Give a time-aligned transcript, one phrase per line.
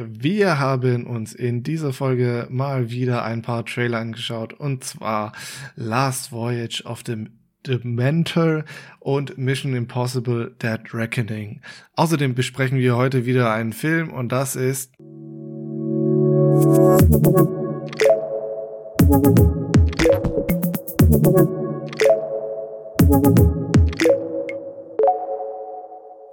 [0.00, 5.32] Wir haben uns in dieser Folge mal wieder ein paar Trailer angeschaut und zwar
[5.74, 7.26] Last Voyage of the
[7.66, 8.64] Dementor
[9.00, 11.60] und Mission Impossible Dead Reckoning.
[11.94, 14.92] Außerdem besprechen wir heute wieder einen Film und das ist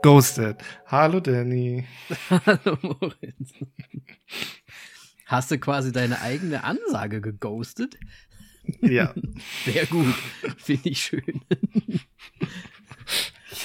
[0.06, 0.58] Ghosted.
[0.86, 1.84] Hallo Danny.
[2.30, 3.54] Hallo Moritz.
[5.26, 7.98] Hast du quasi deine eigene Ansage geghostet?
[8.82, 9.16] Ja.
[9.66, 10.14] Sehr gut.
[10.58, 11.42] Finde ich schön.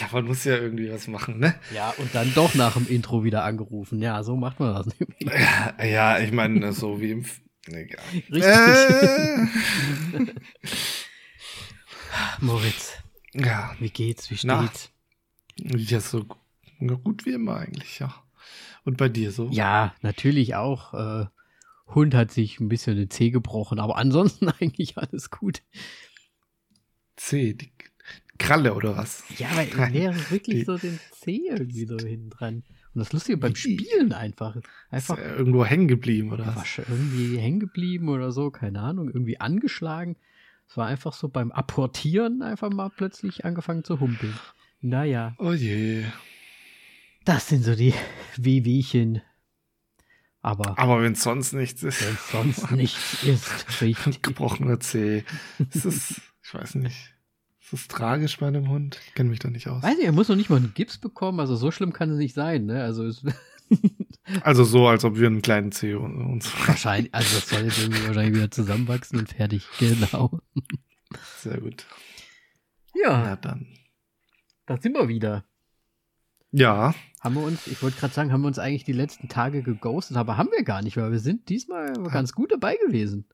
[0.01, 1.57] Ja, man muss ja irgendwie was machen, ne?
[1.75, 4.01] Ja, und dann doch nach dem Intro wieder angerufen.
[4.01, 5.21] Ja, so macht man das nämlich.
[5.21, 7.21] Ja, ja ich meine, so wie im.
[7.21, 8.03] F Egal.
[8.15, 8.45] Richtig.
[8.45, 9.47] Äh,
[12.41, 12.95] Moritz,
[13.35, 14.31] ja, wie geht's?
[14.31, 14.91] Wie steht's?
[15.77, 16.25] Ja, so
[17.05, 18.15] gut wie immer eigentlich, ja.
[18.85, 19.49] Und bei dir so?
[19.51, 20.95] Ja, natürlich auch.
[20.95, 21.27] Äh,
[21.95, 25.63] Hund hat sich ein bisschen den Zeh gebrochen, aber ansonsten eigentlich alles gut.
[27.17, 27.73] C, die
[28.39, 29.23] Kralle oder was?
[29.39, 32.63] Ja, weil er wäre wirklich Die- so den Zeh irgendwie so hinten dran.
[32.95, 33.55] Und das Lustige beim?
[33.55, 34.57] Spielen einfach.
[34.57, 36.79] Ist Einfach er irgendwo hängen geblieben oder was?
[36.79, 40.17] irgendwie hängen geblieben oder so, keine Ahnung, irgendwie angeschlagen.
[40.69, 44.35] Es war einfach so beim Apportieren einfach mal plötzlich angefangen zu humpeln.
[44.81, 46.05] Naja, Oh je.
[47.25, 47.95] das sind so die
[48.37, 49.23] Wehwehchen.
[50.43, 52.03] Aber Aber wenn sonst nichts ist.
[52.03, 54.23] wenn sonst nichts ist, richtig.
[54.23, 55.25] Gebrochener C.
[55.73, 57.15] Ist das, ich weiß nicht.
[57.61, 58.99] Ist das tragisch bei einem Hund?
[59.07, 59.83] Ich kenne mich da nicht aus.
[59.83, 62.17] Weiß nicht, er muss noch nicht mal einen Gips bekommen, also so schlimm kann es
[62.17, 62.83] nicht sein, ne?
[62.83, 63.23] Also es
[64.43, 66.51] Also so, als ob wir einen kleinen C un- uns.
[66.67, 70.41] wahrscheinlich, also das soll jetzt irgendwie wahrscheinlich wieder zusammenwachsen und fertig, genau.
[71.39, 71.85] Sehr gut.
[72.95, 73.67] Ja, Na dann.
[74.71, 75.45] Da sind wir wieder.
[76.53, 79.63] Ja, Haben wir uns, ich wollte gerade sagen, haben wir uns eigentlich die letzten Tage
[79.65, 83.25] geghostet, aber haben wir gar nicht, weil wir sind diesmal ganz gut dabei gewesen.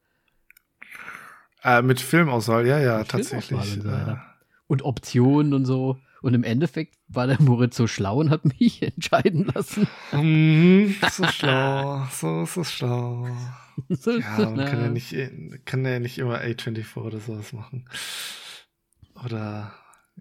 [1.63, 3.75] äh, mit Filmauswahl, ja, ja, Mit tatsächlich.
[3.77, 4.17] Und so äh,
[4.67, 5.99] Und Optionen und so.
[6.23, 9.87] Und im Endeffekt war der Moritz so schlau und hat mich entscheiden lassen.
[10.13, 13.29] Mhm, so schlau, so, so schlau.
[13.91, 15.15] So, Ja, man kann na, nicht,
[15.67, 17.87] kann ja nicht immer A24 oder sowas machen.
[19.25, 19.73] Oder,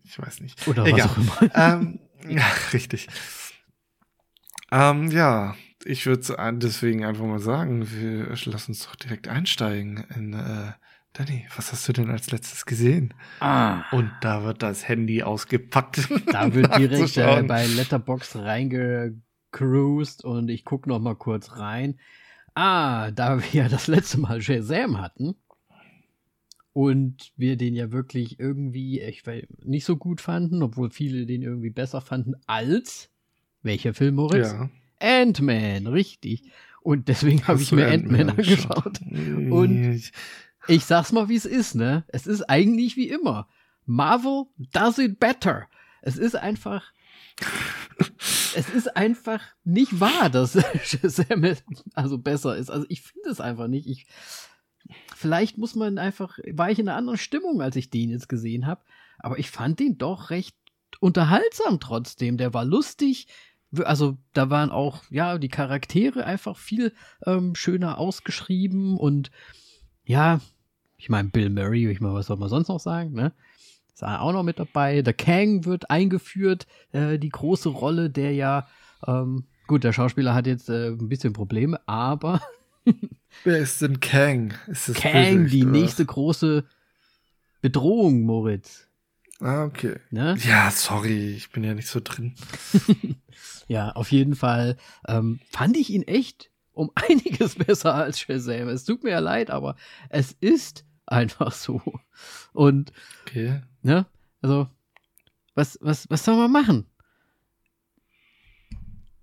[0.06, 0.68] ich weiß nicht.
[0.68, 1.10] Oder Egal.
[1.10, 1.56] was auch immer.
[1.56, 2.00] ähm,
[2.30, 3.08] ja, richtig.
[4.72, 10.34] Ähm, ja, ich würde deswegen einfach mal sagen, wir lassen uns doch direkt einsteigen in,
[10.34, 10.72] äh,
[11.14, 13.14] Danny, was hast du denn als letztes gesehen?
[13.40, 16.10] Ah, Und da wird das Handy ausgepackt.
[16.32, 22.00] da wird direkt äh, bei Letterbox reingecruised und ich gucke noch mal kurz rein.
[22.54, 25.36] Ah, da wir ja das letzte Mal Shazam hatten
[26.76, 31.42] und wir den ja wirklich irgendwie, ich weiß, nicht so gut fanden, obwohl viele den
[31.42, 33.10] irgendwie besser fanden als
[33.64, 34.52] welcher Film, Moritz?
[34.52, 34.70] Ja.
[35.00, 36.44] Ant-Man, richtig.
[36.82, 39.00] Und deswegen habe ich mir Ant-Man angeschaut.
[39.50, 40.12] Und- Ich-
[40.68, 42.04] Ich sag's mal, wie es ist, ne?
[42.10, 43.48] Es ist eigentlich wie immer.
[43.86, 44.44] Marvel
[44.74, 45.68] does it better.
[46.02, 46.92] Es ist einfach.
[48.56, 50.54] es ist einfach nicht wahr, dass
[50.84, 51.46] Shazam
[51.94, 52.70] also besser ist.
[52.70, 53.88] Also ich finde es einfach nicht.
[53.88, 54.08] Ich,
[55.16, 58.66] vielleicht muss man einfach, war ich in einer anderen Stimmung, als ich den jetzt gesehen
[58.66, 58.82] habe.
[59.20, 60.56] Aber ich fand den doch recht
[61.00, 62.38] unterhaltsam trotzdem.
[62.38, 63.28] Der war lustig.
[63.84, 66.94] Also da waren auch, ja, die Charaktere einfach viel
[67.26, 69.32] ähm, schöner ausgeschrieben und
[70.06, 70.40] ja,
[70.98, 73.34] ich meine, Bill Murray, ich meine, was soll man sonst noch sagen, ne?
[73.94, 75.02] Ist auch noch mit dabei.
[75.02, 78.68] Der Kang wird eingeführt, äh, die große Rolle, der ja,
[79.08, 82.42] ähm, gut, der Schauspieler hat jetzt äh, ein bisschen Probleme, aber
[83.44, 84.54] Wer ist denn Kang?
[84.68, 86.64] Ist das Kang, Bösewicht, die oder nächste große
[87.62, 88.88] Bedrohung, Moritz.
[89.40, 89.98] Ah, okay.
[90.12, 90.36] Ne?
[90.40, 92.36] Ja, sorry, ich bin ja nicht so drin.
[93.68, 98.68] Ja, auf jeden Fall ähm, fand ich ihn echt um einiges besser als Shazam.
[98.70, 99.76] Es tut mir ja leid, aber
[100.10, 101.82] es ist einfach so.
[102.54, 102.92] Und
[103.26, 103.62] Okay.
[103.82, 104.06] Ne?
[104.42, 104.68] Also,
[105.56, 106.86] was, was, was soll man machen?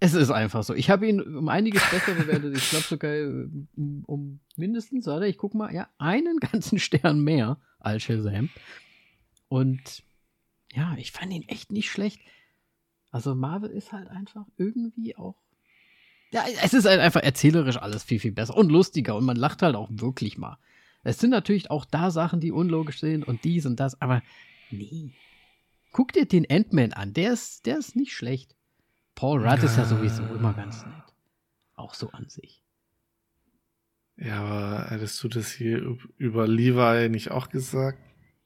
[0.02, 0.74] Es ist einfach so.
[0.74, 2.56] Ich habe ihn um einiges besser bewertet.
[2.56, 3.46] Ich glaube sogar äh,
[3.76, 8.49] um, mindestens, warte, ich guck mal, ja, einen ganzen Stern mehr als Shazam.
[9.49, 10.02] Und
[10.72, 12.20] ja, ich fand ihn echt nicht schlecht.
[13.12, 15.37] Also Marvel ist halt einfach irgendwie auch.
[16.32, 19.62] Ja, es ist halt einfach erzählerisch alles viel, viel besser und lustiger und man lacht
[19.62, 20.58] halt auch wirklich mal.
[21.05, 24.20] Es sind natürlich auch da Sachen, die unlogisch sind und dies und das, aber
[24.72, 25.12] nee.
[25.93, 28.56] Guck dir den Ant-Man an, der ist, der ist nicht schlecht.
[29.14, 30.94] Paul Rudd ist ja sowieso immer ganz nett.
[31.75, 32.62] Auch so an sich.
[34.17, 37.99] Ja, aber hättest du das hier üb- über Levi nicht auch gesagt?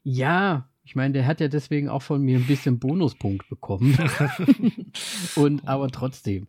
[0.03, 3.97] Ja, ich meine, der hat ja deswegen auch von mir ein bisschen Bonuspunkt bekommen.
[5.35, 6.47] und aber trotzdem.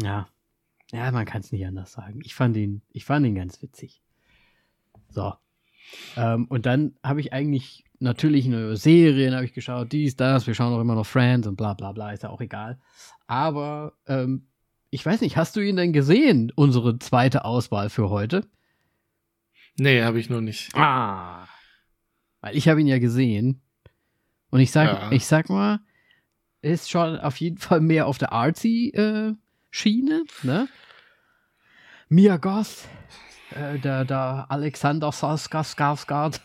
[0.00, 0.28] Ja.
[0.92, 2.20] Ja, man kann es nicht anders sagen.
[2.24, 4.02] Ich fand ihn, ich fand ihn ganz witzig.
[5.08, 5.34] So.
[6.16, 10.54] Ähm, und dann habe ich eigentlich natürlich eine Serien habe ich geschaut, dies, das, wir
[10.54, 12.78] schauen auch immer noch Friends und bla bla bla, ist ja auch egal.
[13.26, 14.48] Aber ähm,
[14.90, 18.48] ich weiß nicht, hast du ihn denn gesehen, unsere zweite Auswahl für heute?
[19.78, 20.74] Nee, habe ich noch nicht.
[20.74, 21.46] Ah.
[22.40, 23.62] Weil ich habe ihn ja gesehen.
[24.50, 25.12] Und ich sag, ja.
[25.12, 25.80] ich sag mal,
[26.62, 30.68] ist schon auf jeden Fall mehr auf der Artsy-Schiene, äh, ne?
[32.08, 32.88] Mia Goth,
[33.52, 36.40] äh, der, der Alexander Skarsgård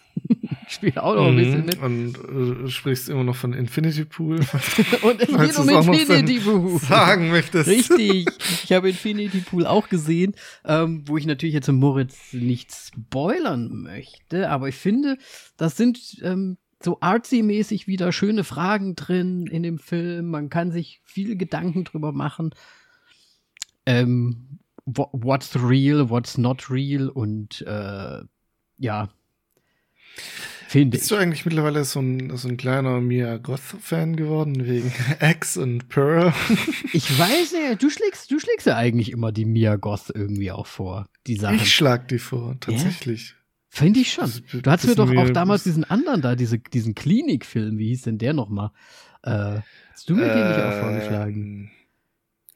[0.70, 1.66] spielt auch noch ein bisschen mhm.
[1.66, 1.82] mit.
[1.82, 4.36] Und äh, sprichst immer noch von Infinity Pool.
[5.02, 6.80] und es geht um Infinity Pool.
[6.80, 7.70] Sagen möchtest.
[7.70, 8.30] Richtig.
[8.64, 10.34] Ich habe Infinity Pool auch gesehen,
[10.66, 15.18] ähm, wo ich natürlich jetzt Moritz nicht spoilern möchte, aber ich finde,
[15.58, 20.30] das sind ähm, so artsy-mäßig wieder schöne Fragen drin in dem Film.
[20.32, 22.56] Man kann sich viel Gedanken drüber machen.
[23.86, 28.22] Ähm, what's real, what's not real und äh,
[28.78, 29.10] ja,
[30.76, 34.92] Finde Bist du eigentlich mittlerweile so ein, so ein kleiner Mia Goth-Fan geworden, wegen
[35.22, 36.34] X und Pearl?
[36.92, 40.68] ich weiß ja, du schlägst, du schlägst ja eigentlich immer die Mia Goth irgendwie auch
[40.68, 41.56] vor, die Sachen.
[41.56, 43.30] Ich schlag die vor, tatsächlich.
[43.30, 43.36] Ja?
[43.70, 44.30] Finde ich schon.
[44.52, 48.18] Du hattest mir doch auch damals diesen anderen da, diese, diesen Klinikfilm, wie hieß denn
[48.18, 48.72] der nochmal?
[49.24, 49.62] Äh,
[49.94, 51.72] hast du mir äh, den nicht auch vorgeschlagen?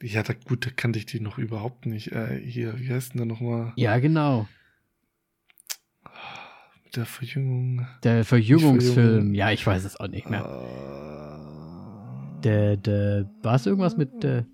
[0.02, 2.12] Ja, da, gut, da kannte ich die noch überhaupt nicht.
[2.12, 3.72] Äh, hier, wie heißt denn der nochmal?
[3.76, 4.46] Ja, genau.
[6.94, 7.86] Der Verjüngung.
[8.02, 9.34] Der Verjüngungsfilm.
[9.34, 10.44] Ja, ich weiß es auch nicht mehr.
[10.46, 14.46] Uh, der, der, war es irgendwas mit der.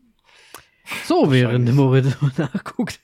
[1.04, 3.00] So, während Moritz nachguckt.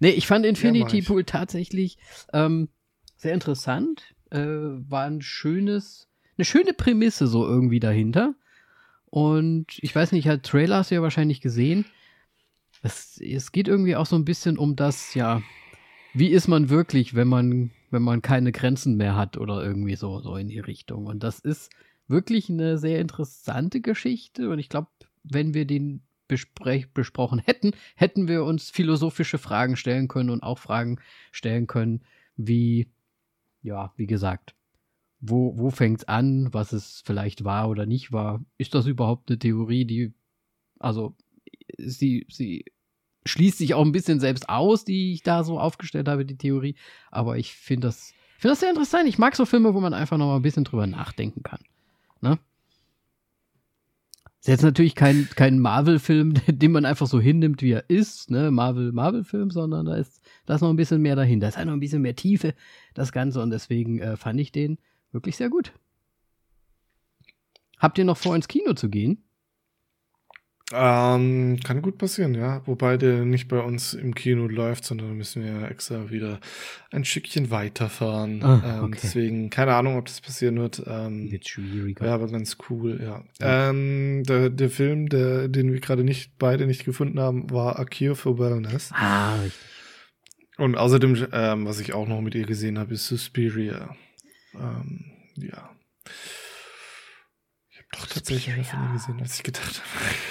[0.00, 1.98] nee, ich fand Infinity ja, Pool tatsächlich
[2.32, 2.68] ähm,
[3.16, 4.14] sehr interessant.
[4.30, 8.34] Äh, war ein schönes, eine schöne Prämisse so irgendwie dahinter.
[9.06, 11.84] Und ich weiß nicht, hat Trailer hast du ja wahrscheinlich gesehen.
[12.82, 15.42] Es, es geht irgendwie auch so ein bisschen um das, ja,
[16.14, 20.20] wie ist man wirklich, wenn man wenn man keine Grenzen mehr hat oder irgendwie so,
[20.20, 21.06] so in die Richtung.
[21.06, 21.70] Und das ist
[22.08, 24.50] wirklich eine sehr interessante Geschichte.
[24.50, 24.88] Und ich glaube,
[25.22, 30.98] wenn wir den besprochen hätten, hätten wir uns philosophische Fragen stellen können und auch Fragen
[31.30, 32.02] stellen können,
[32.36, 32.90] wie,
[33.62, 34.54] ja, wie gesagt,
[35.20, 38.42] wo, wo fängt es an, was es vielleicht war oder nicht war?
[38.56, 40.14] Ist das überhaupt eine Theorie, die,
[40.78, 41.14] also,
[41.76, 42.64] sie, sie
[43.24, 46.74] schließt sich auch ein bisschen selbst aus, die ich da so aufgestellt habe, die Theorie.
[47.10, 49.08] Aber ich finde das, finde das sehr interessant.
[49.08, 51.60] Ich mag so Filme, wo man einfach noch mal ein bisschen drüber nachdenken kann.
[52.20, 52.38] Ne?
[54.40, 58.50] Ist jetzt natürlich kein, kein Marvel-Film, den man einfach so hinnimmt, wie er ist, ne?
[58.50, 61.44] Marvel-Marvel-Film, sondern da ist, da ist noch ein bisschen mehr dahinter.
[61.44, 62.54] Da ist halt noch ein bisschen mehr Tiefe,
[62.94, 64.78] das Ganze, und deswegen äh, fand ich den
[65.12, 65.72] wirklich sehr gut.
[67.78, 69.22] Habt ihr noch vor, ins Kino zu gehen?
[70.74, 72.62] Ähm, kann gut passieren, ja.
[72.66, 76.40] Wobei der nicht bei uns im Kino läuft, sondern müssen wir extra wieder
[76.90, 78.42] ein Stückchen weiterfahren.
[78.42, 80.82] Ah, ähm, deswegen, keine Ahnung, ob das passieren wird.
[80.86, 81.28] Ähm.
[82.00, 83.22] Ja, aber ganz cool, ja.
[83.40, 83.70] ja.
[83.70, 87.84] Ähm, der, der Film, der, den wir gerade nicht, beide nicht gefunden haben, war A
[87.84, 88.90] Cure for Wellness.
[88.92, 89.60] Ah, richtig.
[90.58, 93.96] Und außerdem, ähm, was ich auch noch mit ihr gesehen habe, ist Suspiria.
[94.54, 95.04] Ähm,
[95.36, 95.70] ja.
[98.02, 99.80] Doch, tatsächlich von ihr gesehen, als ich gedacht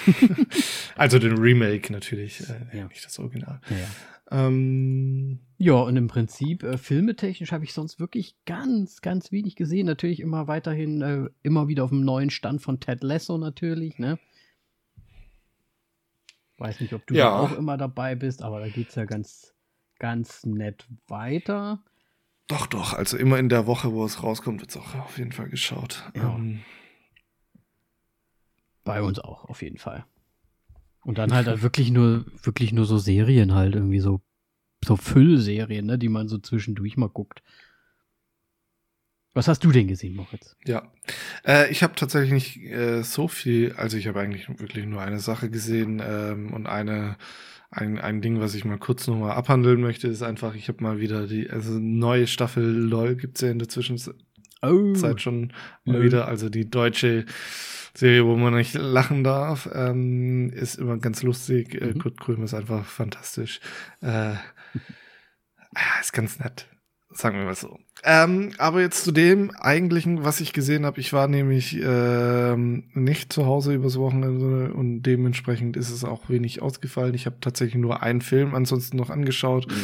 [0.06, 0.46] habe.
[0.96, 2.86] also den Remake natürlich, äh, ja.
[2.86, 3.60] nicht das Original.
[3.70, 4.46] Ja, ja.
[4.46, 9.86] Ähm, ja, und im Prinzip, äh, filmetechnisch habe ich sonst wirklich ganz, ganz wenig gesehen.
[9.86, 14.18] Natürlich immer weiterhin, äh, immer wieder auf dem neuen Stand von Ted Lasso natürlich, ne?
[16.58, 17.38] Weiß nicht, ob du ja.
[17.38, 19.54] auch immer dabei bist, aber da geht es ja ganz,
[19.98, 21.82] ganz nett weiter.
[22.48, 25.32] Doch, doch, also immer in der Woche, wo es rauskommt, wird es auch auf jeden
[25.32, 26.10] Fall geschaut.
[26.14, 26.34] Ja.
[26.34, 26.60] Ähm,
[28.84, 30.04] bei uns auch, auf jeden Fall.
[31.04, 34.20] Und dann halt, halt wirklich nur, wirklich nur so Serien halt, irgendwie so,
[34.84, 37.42] so Füllserien, ne, die man so zwischendurch mal guckt.
[39.34, 40.56] Was hast du denn gesehen, Moritz?
[40.66, 40.92] Ja,
[41.46, 45.20] äh, ich habe tatsächlich nicht äh, so viel, also ich habe eigentlich wirklich nur eine
[45.20, 47.16] Sache gesehen ähm, und eine
[47.72, 51.00] ein, ein Ding, was ich mal kurz nochmal abhandeln möchte, ist einfach, ich habe mal
[51.00, 54.14] wieder die, also neue Staffel LOL gibt's ja in der Zwischenzeit
[54.62, 55.16] oh.
[55.18, 55.52] schon
[55.84, 57.26] mal wieder, also die deutsche
[57.94, 61.80] Serie, wo man nicht lachen darf, ähm, ist immer ganz lustig.
[61.80, 61.98] Äh, mhm.
[61.98, 63.60] Kurt Krömer ist einfach fantastisch.
[64.00, 64.34] Äh,
[66.00, 66.66] ist ganz nett.
[67.10, 67.78] Sagen wir mal so.
[68.04, 70.98] Ähm, aber jetzt zu dem eigentlichen, was ich gesehen habe.
[71.00, 76.62] Ich war nämlich ähm, nicht zu Hause übers Wochenende und dementsprechend ist es auch wenig
[76.62, 77.14] ausgefallen.
[77.14, 79.66] Ich habe tatsächlich nur einen Film ansonsten noch angeschaut.
[79.68, 79.74] Mhm.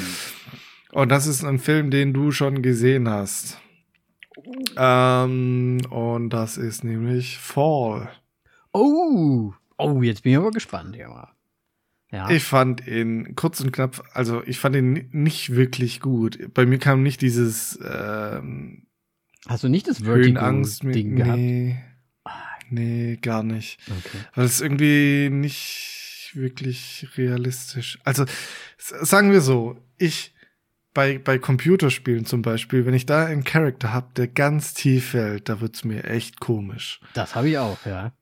[0.93, 3.61] Und das ist ein Film, den du schon gesehen hast.
[4.77, 8.11] Ähm, und das ist nämlich Fall.
[8.73, 11.31] Oh, oh, jetzt bin ich aber gespannt, ja.
[12.11, 12.31] Ja.
[12.31, 16.55] Ich fand ihn kurz und knapp, also ich fand ihn nicht wirklich gut.
[16.55, 18.87] Bei mir kam nicht dieses ähm,
[19.47, 21.39] Hast du nicht das Vertigo-Ding gehabt?
[21.39, 21.79] nee,
[22.71, 23.79] nee, gar nicht.
[23.87, 24.19] Okay.
[24.35, 27.99] Weil es irgendwie nicht wirklich realistisch.
[28.05, 28.25] Also
[28.79, 30.35] sagen wir so, ich
[30.99, 35.49] bei, bei Computerspielen zum Beispiel, wenn ich da einen Charakter hab, der ganz tief fällt,
[35.49, 36.99] da wird's mir echt komisch.
[37.15, 38.13] Das habe ich auch, ja.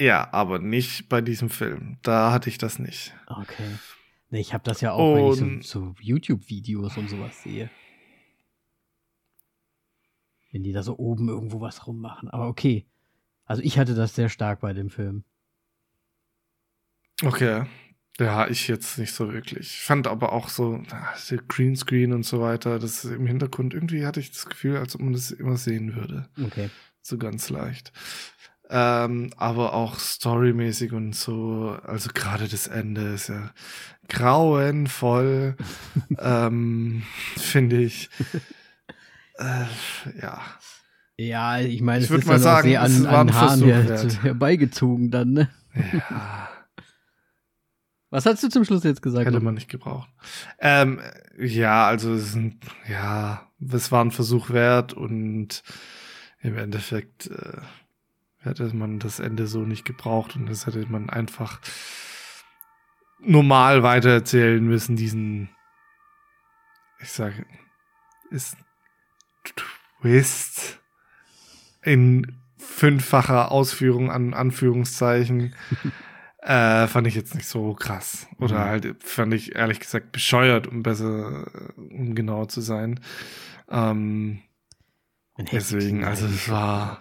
[0.00, 1.98] Ja, aber nicht bei diesem Film.
[2.00, 3.14] Da hatte ich das nicht.
[3.26, 3.68] Okay.
[4.30, 7.68] Nee, ich habe das ja auch, wenn Und- ich so, so YouTube-Videos und sowas sehe.
[10.52, 12.30] Wenn die da so oben irgendwo was rummachen.
[12.30, 12.86] Aber okay.
[13.44, 15.24] Also ich hatte das sehr stark bei dem Film.
[17.22, 17.64] Okay.
[18.20, 19.60] Ja, ich jetzt nicht so wirklich.
[19.60, 20.82] Ich fand aber auch so,
[21.48, 25.14] Greenscreen und so weiter, das im Hintergrund, irgendwie hatte ich das Gefühl, als ob man
[25.14, 26.28] das immer sehen würde.
[26.44, 26.68] Okay.
[27.00, 27.92] So ganz leicht.
[28.68, 33.50] Ähm, aber auch storymäßig und so, also gerade das Ende ist ja
[34.08, 35.56] grauenvoll,
[36.20, 37.02] ähm,
[37.36, 38.10] finde ich.
[39.38, 39.64] Äh,
[40.20, 40.42] ja.
[41.16, 43.34] Ja, ich meine, Ich es würd ist mal sagen, sehr es an, war ein an
[43.34, 44.22] Versuch wert.
[44.22, 45.48] herbeigezogen dann, ne?
[45.74, 46.49] Ja,
[48.10, 49.26] Was hast du zum Schluss jetzt gesagt?
[49.26, 50.10] hätte man nicht gebraucht.
[50.58, 51.00] Ähm,
[51.38, 55.62] ja, also es sind, ja, es war ein Versuch wert und
[56.40, 57.58] im Endeffekt äh,
[58.38, 61.60] hätte man das Ende so nicht gebraucht und das hätte man einfach
[63.20, 65.50] normal weitererzählen müssen, diesen,
[67.00, 67.46] ich sage,
[68.30, 68.56] ist
[70.00, 70.80] Twist
[71.82, 75.54] in fünffacher Ausführung an Anführungszeichen.
[76.42, 78.26] Äh, fand ich jetzt nicht so krass.
[78.38, 78.68] Oder Mhm.
[78.68, 82.98] halt fand ich ehrlich gesagt bescheuert, um besser, um genauer zu sein.
[83.68, 84.40] Ähm,
[85.52, 87.00] deswegen, also es war-.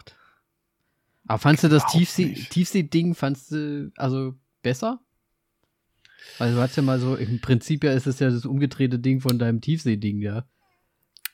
[1.27, 2.47] Aber fandst du das Überhaupt Tiefsee-.
[2.49, 4.99] Tiefsee-Ding, fandst du also besser?
[6.37, 9.21] Weil du hast ja mal so, im Prinzip ja ist es ja das umgedrehte Ding
[9.21, 10.45] von deinem Tiefsee-Ding, ja.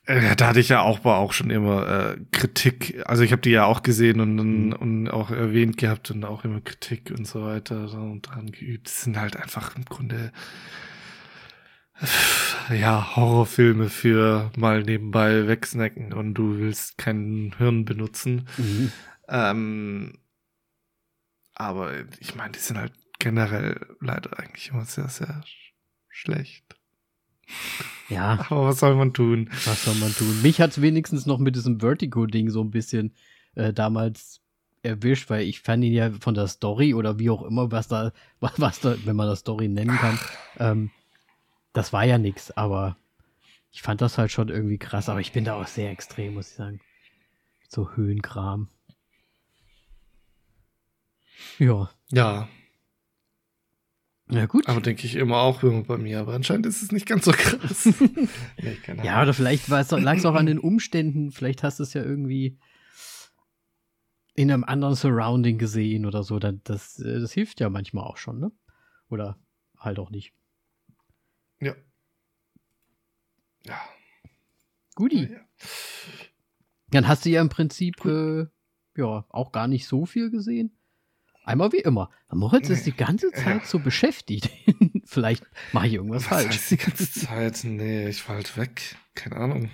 [0.05, 3.01] Äh, da hatte ich ja auch, war auch schon immer äh, Kritik.
[3.05, 4.73] Also ich habe die ja auch gesehen und, Mhm.
[4.73, 8.87] und auch erwähnt gehabt und auch immer Kritik und so weiter und dran geübt.
[8.87, 10.31] Das sind halt einfach im Grunde
[12.69, 18.47] äh, ja Horrorfilme für mal nebenbei wegsnacken und du willst kein Hirn benutzen.
[18.57, 18.91] Mhm.
[19.27, 20.19] Ähm,
[21.53, 25.73] aber ich meine, die sind halt generell leider eigentlich immer sehr, sehr sch
[26.09, 26.74] schlecht.
[28.09, 29.49] Ja, Aber was soll man tun?
[29.65, 30.41] was soll man tun?
[30.41, 33.13] Mich hat's wenigstens noch mit diesem Vertigo-Ding so ein bisschen
[33.55, 34.41] äh, damals
[34.83, 38.11] erwischt, weil ich fand ihn ja von der Story oder wie auch immer, was da,
[38.39, 40.19] was, was da, wenn man das Story nennen kann,
[40.59, 40.91] ähm,
[41.73, 42.95] das war ja nix, aber
[43.71, 46.49] ich fand das halt schon irgendwie krass, aber ich bin da auch sehr extrem, muss
[46.51, 46.79] ich sagen.
[47.67, 48.69] So Höhenkram.
[51.59, 52.47] Ja, Ja,
[54.27, 54.67] na gut.
[54.67, 56.19] aber denke ich immer auch immer bei mir.
[56.19, 57.89] Aber anscheinend ist es nicht ganz so krass.
[59.03, 61.31] Ja, oder vielleicht lag es auch an den Umständen.
[61.31, 62.57] Vielleicht hast du es ja irgendwie
[64.33, 66.39] in einem anderen Surrounding gesehen oder so.
[66.39, 68.51] Das, äh, das hilft ja manchmal auch schon, ne?
[69.09, 69.37] Oder
[69.77, 70.33] halt auch nicht.
[71.59, 71.75] Ja.
[73.65, 73.79] Ja.
[74.95, 75.31] Guti.
[75.31, 75.39] ja.
[76.89, 78.47] Dann hast du ja im Prinzip äh,
[78.95, 80.74] ja auch gar nicht so viel gesehen.
[81.45, 82.09] Einmal wie immer.
[82.31, 84.49] Moritz ist die ganze Zeit so beschäftigt.
[85.05, 86.55] Vielleicht mache ich irgendwas Was falsch.
[86.55, 87.63] heißt die ganze Zeit?
[87.63, 88.95] Nee, ich war halt weg.
[89.13, 89.69] Keine Ahnung.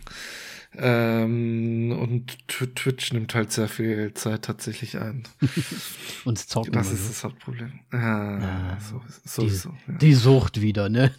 [0.73, 5.23] Ähm, und Tw- Twitch nimmt halt sehr viel Zeit tatsächlich ein.
[6.23, 6.71] Uns zocken.
[6.73, 7.07] Das ist ne?
[7.09, 7.79] das Hauptproblem.
[7.91, 8.37] Ah,
[8.75, 9.73] Ah, so, sowieso.
[9.87, 9.93] Ja.
[9.95, 11.13] Die Sucht wieder, ne?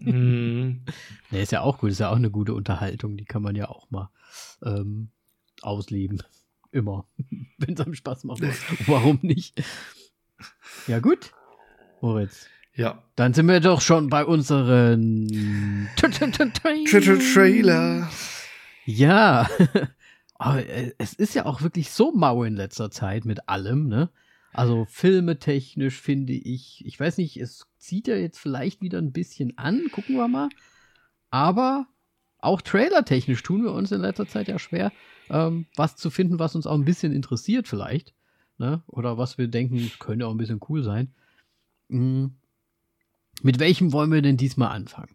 [0.00, 0.82] Mhm.
[1.30, 3.68] Ne, ist ja auch gut, ist ja auch eine gute Unterhaltung, die kann man ja
[3.70, 4.10] auch mal
[4.62, 5.08] ähm,
[5.62, 6.22] ausleben.
[6.70, 7.06] Immer.
[7.56, 8.42] Wenn es einem Spaß macht.
[8.86, 9.54] Warum nicht?
[10.86, 11.32] Ja, gut.
[12.00, 12.46] Moritz.
[12.74, 13.02] Ja.
[13.16, 15.28] Dann sind wir doch schon bei unseren
[17.34, 18.08] Trailer.
[18.84, 19.48] Ja.
[20.38, 24.10] Aber äh, es ist ja auch wirklich so mau in letzter Zeit mit allem, ne?
[24.52, 29.58] Also filmetechnisch finde ich, ich weiß nicht, es zieht ja jetzt vielleicht wieder ein bisschen
[29.58, 30.48] an, gucken wir mal.
[31.30, 31.86] Aber
[32.38, 34.92] auch trailertechnisch tun wir uns in letzter Zeit ja schwer,
[35.28, 38.14] ähm, was zu finden, was uns auch ein bisschen interessiert vielleicht.
[38.58, 38.82] Ne?
[38.86, 41.14] Oder was wir denken, könnte auch ein bisschen cool sein.
[41.88, 42.34] Hm.
[43.42, 45.14] Mit welchem wollen wir denn diesmal anfangen?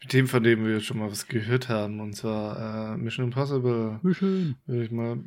[0.00, 3.98] Mit dem, von dem wir schon mal was gehört haben, und zwar äh, Mission Impossible,
[4.12, 4.54] schön.
[4.66, 5.18] würde ich mal,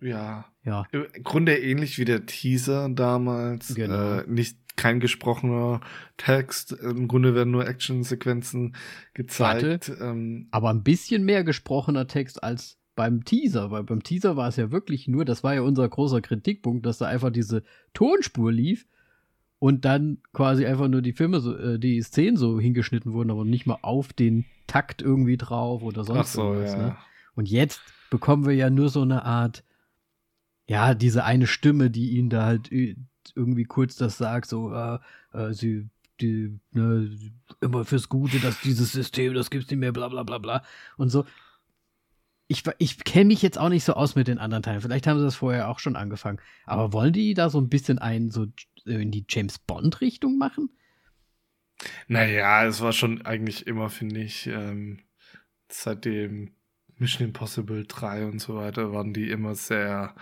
[0.00, 3.74] ja, Ja, im Grunde ähnlich wie der Teaser damals.
[3.74, 4.18] Genau.
[4.18, 5.80] Äh, nicht kein gesprochener
[6.16, 6.72] Text.
[6.72, 8.74] Im Grunde werden nur Actionsequenzen
[9.14, 9.92] gezeigt.
[10.00, 14.56] Ähm, aber ein bisschen mehr gesprochener Text als beim Teaser, weil beim Teaser war es
[14.56, 18.86] ja wirklich nur, das war ja unser großer Kritikpunkt, dass da einfach diese Tonspur lief
[19.58, 23.44] und dann quasi einfach nur die Filme, so, äh, die Szenen so hingeschnitten wurden, aber
[23.44, 26.72] nicht mal auf den Takt irgendwie drauf oder sonst Ach so, irgendwas.
[26.72, 26.78] ja.
[26.78, 26.96] Ne?
[27.34, 29.64] Und jetzt bekommen wir ja nur so eine Art,
[30.66, 34.98] ja, diese eine Stimme, die ihn da halt irgendwie kurz das sagt, so, äh,
[35.32, 35.88] äh, sie,
[36.20, 37.10] die, ne,
[37.60, 40.62] immer fürs Gute, dass dieses System, das gibt's nicht mehr, bla bla bla bla.
[40.96, 41.24] Und so.
[42.54, 44.80] Ich, ich kenne mich jetzt auch nicht so aus mit den anderen Teilen.
[44.80, 46.40] Vielleicht haben sie das vorher auch schon angefangen.
[46.64, 48.46] Aber wollen die da so ein bisschen einen so
[48.84, 50.70] in die James Bond-Richtung machen?
[52.06, 55.00] Naja, es war schon eigentlich immer, finde ich, ähm,
[55.68, 56.54] seitdem
[56.96, 60.14] Mission Impossible 3 und so weiter, waren die immer sehr,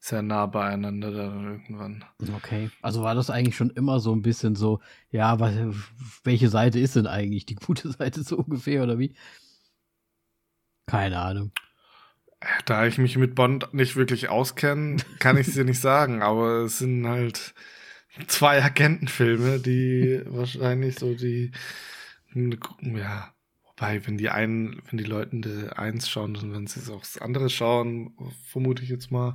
[0.00, 2.04] sehr nah beieinander dann irgendwann.
[2.36, 2.70] Okay.
[2.82, 5.54] Also war das eigentlich schon immer so ein bisschen so, ja, was,
[6.24, 9.14] welche Seite ist denn eigentlich die gute Seite so ungefähr oder wie?
[10.86, 11.52] Keine Ahnung.
[12.66, 16.64] Da ich mich mit Bond nicht wirklich auskenne, kann ich es dir nicht sagen, aber
[16.64, 17.54] es sind halt
[18.26, 21.52] zwei Agentenfilme, die wahrscheinlich so die,
[22.34, 27.00] ja, wobei, wenn die einen, wenn die Leute die eins schauen, dann werden sie auch
[27.00, 28.16] das andere schauen,
[28.46, 29.34] vermute ich jetzt mal.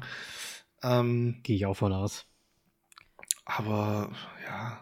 [0.83, 2.25] Ähm, Gehe ich auch von aus.
[3.45, 4.11] aber
[4.45, 4.79] ja,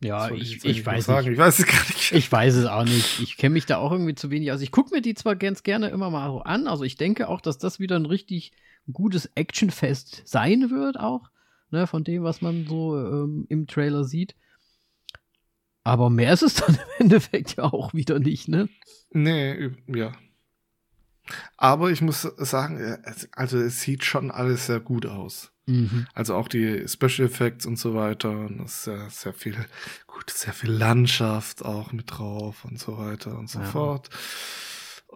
[0.00, 1.28] Ja, ich, ich noch weiß sagen?
[1.28, 1.32] nicht.
[1.32, 2.12] Ich weiß es gar nicht.
[2.12, 3.20] Ich weiß es auch nicht.
[3.20, 4.60] Ich kenne mich da auch irgendwie zu wenig aus.
[4.60, 6.68] Ich gucke mir die zwar ganz gerne immer mal so an.
[6.68, 8.52] Also ich denke auch, dass das wieder ein richtig
[8.92, 11.30] gutes Actionfest sein wird, auch.
[11.70, 14.34] Ne, von dem, was man so ähm, im Trailer sieht.
[15.84, 18.68] Aber mehr ist es dann im Endeffekt ja auch wieder nicht, ne?
[19.10, 20.12] Nee, ja.
[21.56, 22.98] Aber ich muss sagen, äh,
[23.32, 25.52] also es sieht schon alles sehr gut aus.
[25.68, 26.06] Mhm.
[26.14, 28.30] Also auch die Special Effects und so weiter.
[28.30, 29.56] Und es ist sehr, sehr viel,
[30.06, 33.64] gut, sehr viel Landschaft auch mit drauf und so weiter und so Ja.
[33.66, 34.08] fort.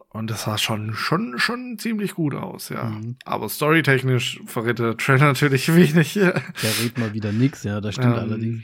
[0.09, 2.85] Und das sah schon, schon, schon ziemlich gut aus, ja.
[2.85, 3.17] Mhm.
[3.25, 6.15] Aber storytechnisch verrät der Trailer natürlich wenig.
[6.15, 6.35] Der
[6.81, 8.63] redet mal wieder nix, ja, das stimmt Ähm, allerdings.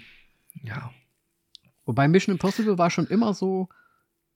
[0.63, 0.93] Ja.
[1.87, 3.69] Wobei Mission Impossible war schon immer so,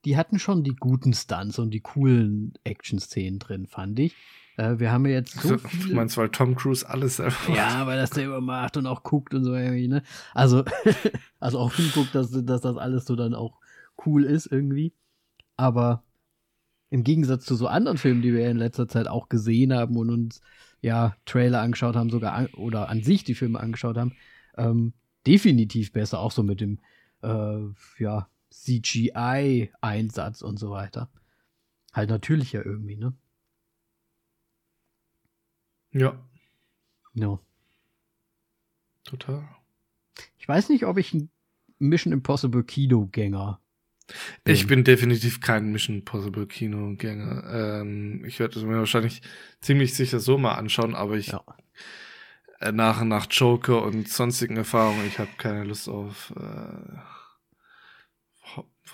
[0.07, 4.15] die hatten schon die guten Stunts und die coolen Action-Szenen drin, fand ich.
[4.63, 5.89] Äh, wir haben ja jetzt so Also, viele.
[5.91, 7.57] du meinst, weil Tom Cruise alles selber macht?
[7.57, 10.03] Ja, weil das selber macht und auch guckt und so irgendwie, ne?
[10.35, 10.65] Also,
[11.41, 13.59] also auch hinguckt, dass, dass das alles so dann auch
[14.07, 14.95] cool ist irgendwie.
[15.57, 16.05] Aber
[16.91, 20.11] im Gegensatz zu so anderen Filmen, die wir in letzter Zeit auch gesehen haben und
[20.11, 20.41] uns
[20.81, 24.15] ja Trailer angeschaut haben, sogar an, oder an sich die Filme angeschaut haben,
[24.57, 24.93] ähm,
[25.27, 26.79] definitiv besser, auch so mit dem
[27.23, 27.59] äh,
[27.99, 31.09] ja, CGI-Einsatz und so weiter.
[31.93, 33.15] Halt natürlich ja irgendwie, ne?
[35.93, 36.19] Ja,
[37.15, 37.39] Ja.
[39.05, 39.47] total.
[40.39, 41.31] Ich weiß nicht, ob ich ein
[41.79, 43.61] Mission Impossible Kinogänger
[44.45, 47.81] Ich bin definitiv kein Mission Impossible Kinogänger.
[47.83, 49.23] Ähm, ich werde es mir wahrscheinlich
[49.61, 51.45] ziemlich sicher so mal anschauen, aber ich Ja.
[52.61, 56.99] äh, nach, nach Joker und sonstigen Erfahrungen, ich habe keine Lust auf äh,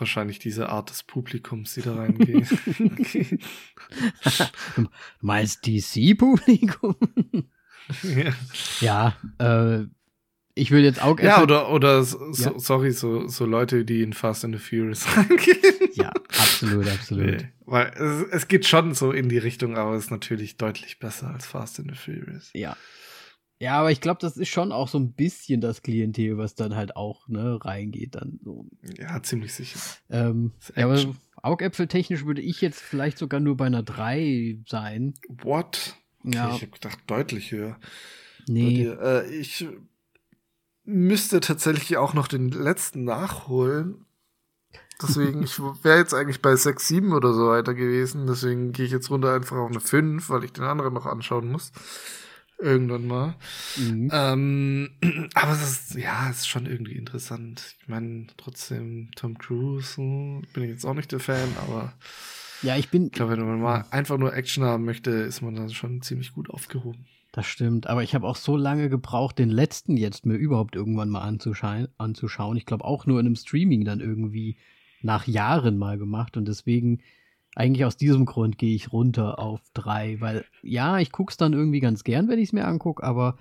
[0.01, 2.47] wahrscheinlich diese Art des Publikums, die da reingehen.
[4.77, 4.87] Du
[5.21, 6.97] meinst DC-Publikum?
[8.03, 8.33] ja.
[8.81, 9.17] ja,
[9.81, 9.87] äh,
[10.55, 12.59] ich würde jetzt auch ja, oder, oder so, Ja.
[12.59, 15.59] sorry, so, so Leute, die in Fast and the Furious reingehen.
[15.95, 17.27] Ja, absolut, absolut.
[17.27, 20.99] Nee, weil es, es geht schon so in die Richtung, aber es ist natürlich deutlich
[20.99, 22.51] besser als Fast and the Furious.
[22.55, 22.77] Ja.
[23.61, 26.77] Ja, aber ich glaube, das ist schon auch so ein bisschen das Klientel, was dann
[26.77, 28.15] halt auch ne, reingeht.
[28.15, 28.67] Dann so.
[28.97, 29.79] Ja, ziemlich sicher.
[30.11, 31.15] Ähm, ja, aber.
[31.41, 35.15] Augäpfeltechnisch würde ich jetzt vielleicht sogar nur bei einer 3 sein.
[35.29, 35.97] What?
[36.25, 37.79] Okay, Ja, Ich habe gedacht, deutlich höher.
[38.49, 38.85] nee.
[38.85, 39.67] Äh, ich
[40.85, 44.05] müsste tatsächlich auch noch den letzten nachholen.
[45.01, 48.27] Deswegen, ich wäre jetzt eigentlich bei 6, 7 oder so weiter gewesen.
[48.27, 51.53] Deswegen gehe ich jetzt runter einfach auf eine 5, weil ich den anderen noch anschauen
[51.53, 51.71] muss.
[52.61, 53.37] Irgendwann mal.
[53.77, 54.11] Mhm.
[54.13, 54.91] Ähm,
[55.35, 57.77] aber das ist, ja, ist schon irgendwie interessant.
[57.81, 60.03] Ich meine, trotzdem Tom Cruise, so,
[60.53, 61.93] bin ich jetzt auch nicht der Fan, aber
[62.63, 63.07] Ja, ich bin.
[63.07, 66.33] ich glaube, wenn man mal einfach nur Action haben möchte, ist man dann schon ziemlich
[66.33, 67.07] gut aufgehoben.
[67.33, 71.11] Das stimmt, aber ich habe auch so lange gebraucht, den letzten jetzt mir überhaupt irgendwann
[71.11, 71.89] mal anzuschauen.
[71.99, 72.57] anzuschauen.
[72.57, 74.57] Ich glaube auch nur in einem Streaming dann irgendwie
[75.03, 77.01] nach Jahren mal gemacht und deswegen
[77.59, 81.81] eigentlich aus diesem Grund gehe ich runter auf drei, weil ja, ich guck's dann irgendwie
[81.81, 83.37] ganz gern, wenn ich es mir angucke, aber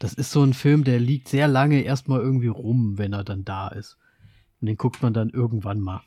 [0.00, 3.44] das ist so ein Film, der liegt sehr lange erstmal irgendwie rum, wenn er dann
[3.44, 3.96] da ist.
[4.60, 6.02] Und den guckt man dann irgendwann mal.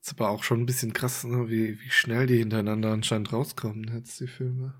[0.00, 1.50] Ist aber auch schon ein bisschen krass, ne?
[1.50, 4.72] wie, wie schnell die hintereinander anscheinend rauskommen, jetzt die Filme.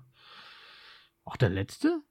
[1.23, 2.01] Auch der letzte?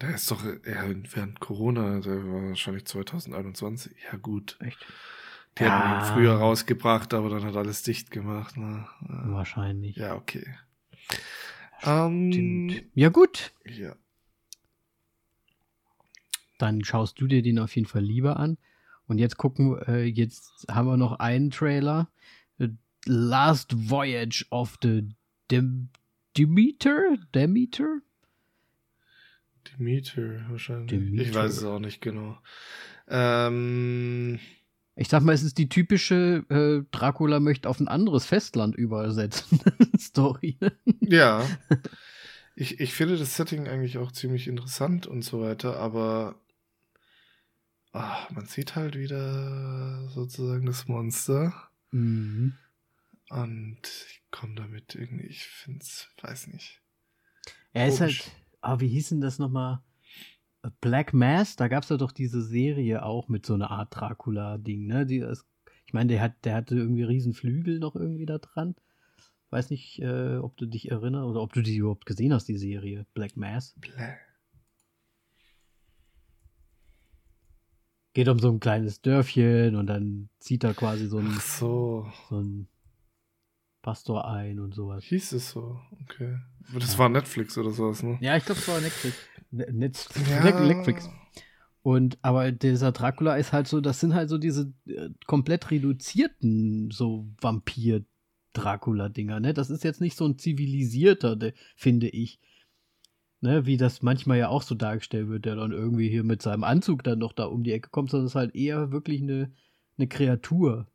[0.00, 3.96] Der ist doch eher während Corona, der war wahrscheinlich 2021.
[4.10, 4.56] Ja, gut.
[4.60, 4.86] Echt?
[5.58, 5.70] Die Ja.
[5.70, 8.56] hatten ihn früher rausgebracht, aber dann hat alles dicht gemacht.
[8.56, 8.86] Ne?
[9.00, 9.96] Wahrscheinlich.
[9.96, 10.46] Ja, okay.
[11.82, 12.82] Ähm.
[12.94, 13.52] Ja, gut.
[13.64, 13.94] ja.
[16.58, 18.58] dann schaust du dir den auf jeden Fall lieber an.
[19.06, 22.10] Und jetzt gucken, äh, jetzt haben wir noch einen Trailer.
[23.06, 25.08] Last Voyage of the
[25.50, 25.88] Dem
[26.36, 27.16] Demeter?
[27.34, 28.00] Demeter?
[29.78, 30.90] Demeter wahrscheinlich.
[30.90, 31.22] Demeter.
[31.22, 32.38] Ich weiß es auch nicht genau.
[33.08, 34.38] Ähm,
[34.96, 39.60] Ich sag mal, es ist die typische äh, Dracula möchte auf ein anderes Festland übersetzen
[39.98, 40.58] Story.
[41.00, 41.46] ja.
[42.56, 46.34] Ich, ich finde das Setting eigentlich auch ziemlich interessant und so weiter, aber
[47.92, 51.54] ah, man sieht halt wieder sozusagen das Monster
[51.92, 52.54] Mhm.
[53.30, 56.80] und ich komme damit irgendwie, ich finde es, weiß nicht.
[57.72, 58.22] Er ist Komisch.
[58.24, 59.80] halt, ah, wie hieß denn das nochmal?
[60.80, 64.86] Black Mass, da gab es ja doch diese Serie auch mit so einer Art Dracula-Ding,
[64.86, 65.06] ne?
[65.06, 65.46] Die, ist-
[65.86, 68.74] ich meine, der, hat, der hatte irgendwie riesen Flügel noch irgendwie da dran.
[69.50, 72.58] Weiß nicht, äh, ob du dich erinnerst oder ob du die überhaupt gesehen hast, die
[72.58, 73.74] Serie Black Mass.
[73.80, 74.16] Blä.
[78.12, 82.40] Geht um so ein kleines Dörfchen und dann zieht da quasi so ein, so, so
[82.40, 82.68] ein
[83.82, 85.04] Pastor ein und sowas.
[85.04, 86.38] hieß es so, okay.
[86.70, 86.98] Aber das Ja.
[86.98, 88.18] war Netflix oder sowas, ne?
[88.20, 89.16] Ja, ich glaube, es war Netflix.
[89.50, 90.64] Ne- Netz, Ja.
[90.66, 91.08] Netflix.
[91.82, 96.90] Und aber dieser Dracula ist halt so, das sind halt so diese äh, komplett reduzierten
[96.90, 99.54] so Vampir-Dracula-Dinger, ne?
[99.54, 102.38] Das ist jetzt nicht so ein zivilisierter, de, finde ich.
[103.42, 106.62] Ne, wie das manchmal ja auch so dargestellt wird, der dann irgendwie hier mit seinem
[106.62, 109.50] Anzug dann noch da um die Ecke kommt, sondern es ist halt eher wirklich eine,
[109.96, 110.92] eine Kreatur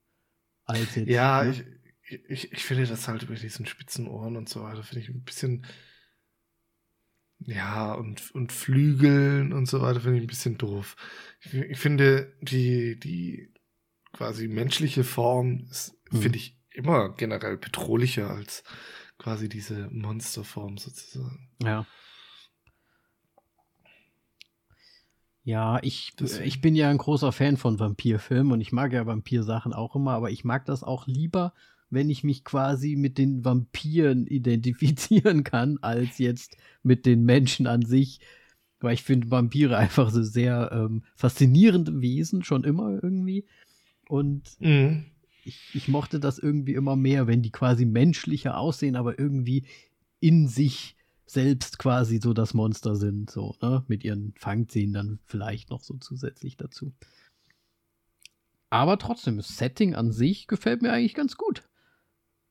[0.63, 1.09] als jetzt.
[1.09, 1.49] Ja, ne?
[1.49, 1.63] ich,
[2.07, 5.23] ich, ich finde das halt mit diesen spitzen Ohren und so weiter, finde ich ein
[5.23, 5.65] bisschen.
[7.39, 10.95] Ja, und, und Flügeln und so weiter finde ich ein bisschen doof.
[11.41, 13.53] Ich, ich finde, die, die
[14.13, 16.21] quasi menschliche Form ist, Mhm.
[16.21, 18.63] finde ich, immer generell bedrohlicher als
[19.17, 21.49] quasi diese Monsterform sozusagen.
[21.61, 21.85] Ja.
[25.43, 26.13] Ja, ich,
[26.43, 30.13] ich bin ja ein großer Fan von Vampirfilmen und ich mag ja Vampirsachen auch immer,
[30.13, 31.53] aber ich mag das auch lieber,
[31.89, 37.83] wenn ich mich quasi mit den Vampiren identifizieren kann, als jetzt mit den Menschen an
[37.83, 38.19] sich.
[38.79, 43.45] Weil ich finde Vampire einfach so sehr ähm, faszinierende Wesen, schon immer irgendwie.
[44.09, 45.05] Und Mhm.
[45.43, 49.65] ich, ich mochte das irgendwie immer mehr, wenn die quasi menschlicher aussehen, aber irgendwie
[50.19, 53.83] in sich selbst quasi so das Monster sind, so, ne?
[53.87, 56.93] Mit ihren Fangzähnen dann vielleicht noch so zusätzlich dazu.
[58.69, 61.63] Aber trotzdem, das Setting an sich gefällt mir eigentlich ganz gut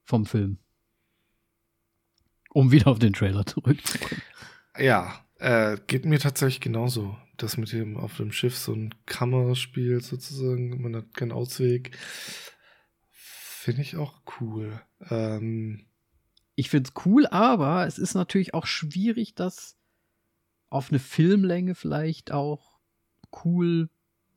[0.05, 0.59] vom Film.
[2.51, 4.23] Um wieder auf den Trailer zurückzukommen.
[4.79, 7.17] Ja, äh, geht mir tatsächlich genauso.
[7.37, 11.97] Das mit dem auf dem Schiff so ein Kammerspiel sozusagen, man hat keinen Ausweg.
[13.11, 14.81] Finde ich auch cool.
[15.11, 15.87] Ähm,
[16.55, 19.77] ich finde es cool, aber es ist natürlich auch schwierig, das
[20.69, 22.79] auf eine Filmlänge vielleicht auch
[23.45, 23.89] cool,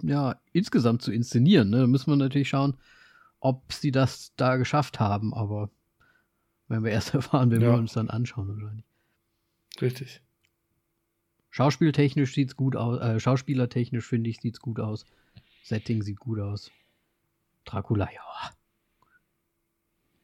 [0.02, 1.70] ja, insgesamt zu inszenieren.
[1.70, 1.80] Ne?
[1.82, 2.78] Da müssen wir natürlich schauen,
[3.40, 5.70] ob sie das da geschafft haben, aber
[6.68, 7.72] wenn wir erst erfahren, wenn Ja.
[7.72, 8.86] wir uns dann anschauen wahrscheinlich.
[9.82, 10.22] richtig.
[11.50, 15.06] Schauspieltechnisch sieht's gut aus, äh, schauspielertechnisch finde ich sieht's gut aus.
[15.64, 16.72] Setting sieht gut aus.
[17.66, 18.52] Dracula, ja.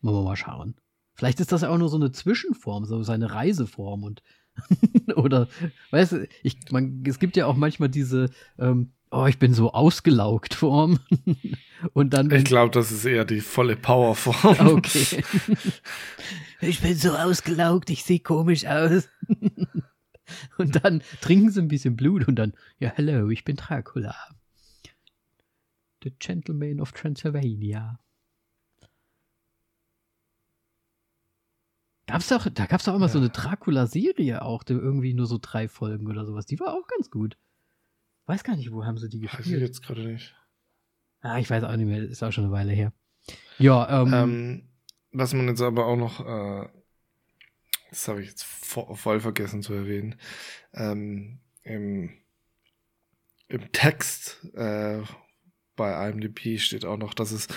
[0.02, 0.76] Wollen wir mal schauen.
[1.16, 4.22] Vielleicht ist das ja auch nur so eine Zwischenform, so seine Reiseform und
[5.16, 5.48] oder
[5.92, 9.72] weißt du, ich, man, es gibt ja auch manchmal diese, ähm, oh, ich bin so
[9.74, 11.00] ausgelaugt Form
[11.94, 14.78] und dann Ich glaube, das ist eher die volle Powerform.
[14.78, 15.24] Okay.
[16.62, 19.10] Ich bin so ausgelaugt, ich sehe komisch aus.
[20.58, 24.16] Und dann trinken sie ein bisschen Blut und dann, ja, hello, ich bin Dracula.
[26.04, 28.00] The Gentleman of Transylvania.
[32.08, 33.24] Gab's doch, da gab es doch immer so Ja.
[33.26, 36.46] eine Dracula-Serie auch, irgendwie nur so drei Folgen oder sowas.
[36.46, 37.38] Die war auch ganz gut.
[38.26, 39.62] Weiß gar nicht, wo haben sie die Weiß ich gespielt.
[39.62, 40.36] jetzt gerade nicht.
[41.22, 42.94] Ah, ich weiß auch nicht mehr, ist auch schon eine Weile her.
[43.58, 44.70] Ja, ähm, Ähm,
[45.12, 46.70] was man jetzt aber auch noch, äh,
[47.90, 50.16] das habe ich jetzt vo voll vergessen zu erwähnen,
[50.74, 52.12] ähm, im,
[53.48, 55.02] im Text äh,
[55.76, 57.48] bei IMDb steht auch noch, dass es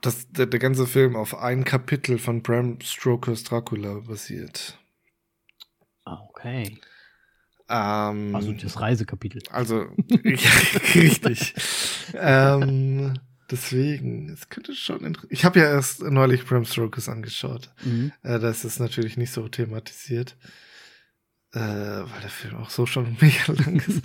[0.00, 4.78] dass der, der ganze Film auf ein Kapitel von Bram Stokers Dracula basiert.
[6.04, 6.78] ah, okay.
[7.68, 9.42] Ähm, Also das Reisekapitel.
[9.50, 9.86] Also,
[10.24, 10.50] ja,
[10.94, 11.54] richtig.
[12.14, 13.14] ähm,
[13.50, 15.16] deswegen, es könnte schon.
[15.30, 17.70] Ich habe ja erst neulich Bram Stokers angeschaut.
[17.84, 18.12] Mhm.
[18.22, 20.36] Äh, da ist natürlich nicht so thematisiert,
[21.52, 24.02] äh, weil der Film auch so schon mega lang ist.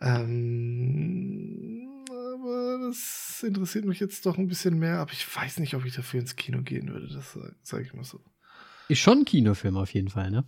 [0.00, 4.98] ähm, aber das interessiert mich jetzt doch ein bisschen mehr.
[4.98, 7.08] Aber ich weiß nicht, ob ich dafür ins Kino gehen würde.
[7.12, 8.20] Das sage ich mal so.
[8.88, 10.44] Ist schon ein Kinofilm auf jeden Fall, ne?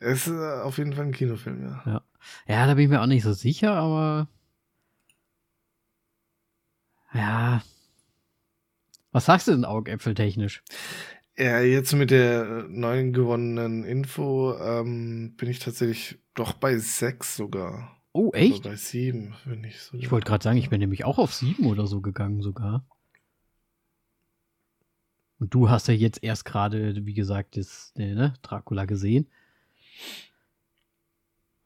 [0.00, 1.82] Es ist äh, auf jeden Fall ein Kinofilm, ja.
[1.86, 2.02] Ja.
[2.46, 4.28] Ja, da bin ich mir auch nicht so sicher, aber.
[7.12, 7.62] Ja.
[9.12, 10.62] Was sagst du denn augäpfeltechnisch?
[11.36, 18.00] Ja, jetzt mit der neuen gewonnenen Info ähm, bin ich tatsächlich doch bei sechs sogar.
[18.12, 18.60] Oh, echt?
[18.60, 19.96] Oder bei sieben, wenn ich so.
[19.96, 22.86] Ich wollte gerade sagen, ich bin nämlich auch auf sieben oder so gegangen sogar.
[25.38, 29.28] Und du hast ja jetzt erst gerade, wie gesagt, das, ne, Dracula gesehen.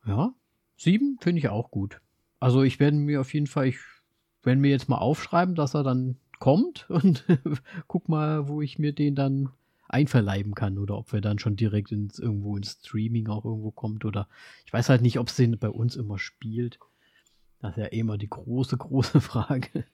[0.06, 0.34] Ja,
[0.76, 2.00] sieben finde ich auch gut.
[2.40, 3.78] Also ich werde mir auf jeden Fall, ich
[4.42, 7.24] werde mir jetzt mal aufschreiben, dass er dann kommt und
[7.86, 9.50] guck mal, wo ich mir den dann
[9.88, 14.04] einverleiben kann oder ob er dann schon direkt ins, irgendwo ins Streaming auch irgendwo kommt
[14.04, 14.28] oder
[14.66, 16.78] ich weiß halt nicht, ob es den bei uns immer spielt.
[17.60, 19.84] Das ist ja eh immer die große, große Frage.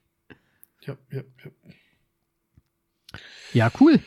[0.81, 1.51] Ja, ja, ja.
[3.53, 3.99] Ja, cool.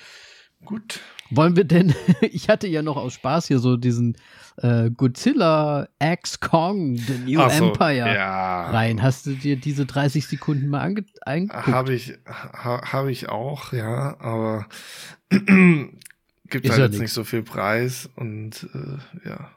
[0.64, 1.00] Gut.
[1.30, 4.16] Wollen wir denn, ich hatte ja noch aus Spaß hier so diesen
[4.58, 8.70] äh, Godzilla X Kong, The New Ach so, Empire ja.
[8.70, 9.02] rein.
[9.02, 11.66] Hast du dir diese 30 Sekunden mal ange angeguckt?
[11.66, 14.66] Habe ich, ha, habe ich auch, ja, aber
[15.30, 17.00] gibt Ist halt ja jetzt nix.
[17.00, 19.50] nicht so viel Preis und äh, ja.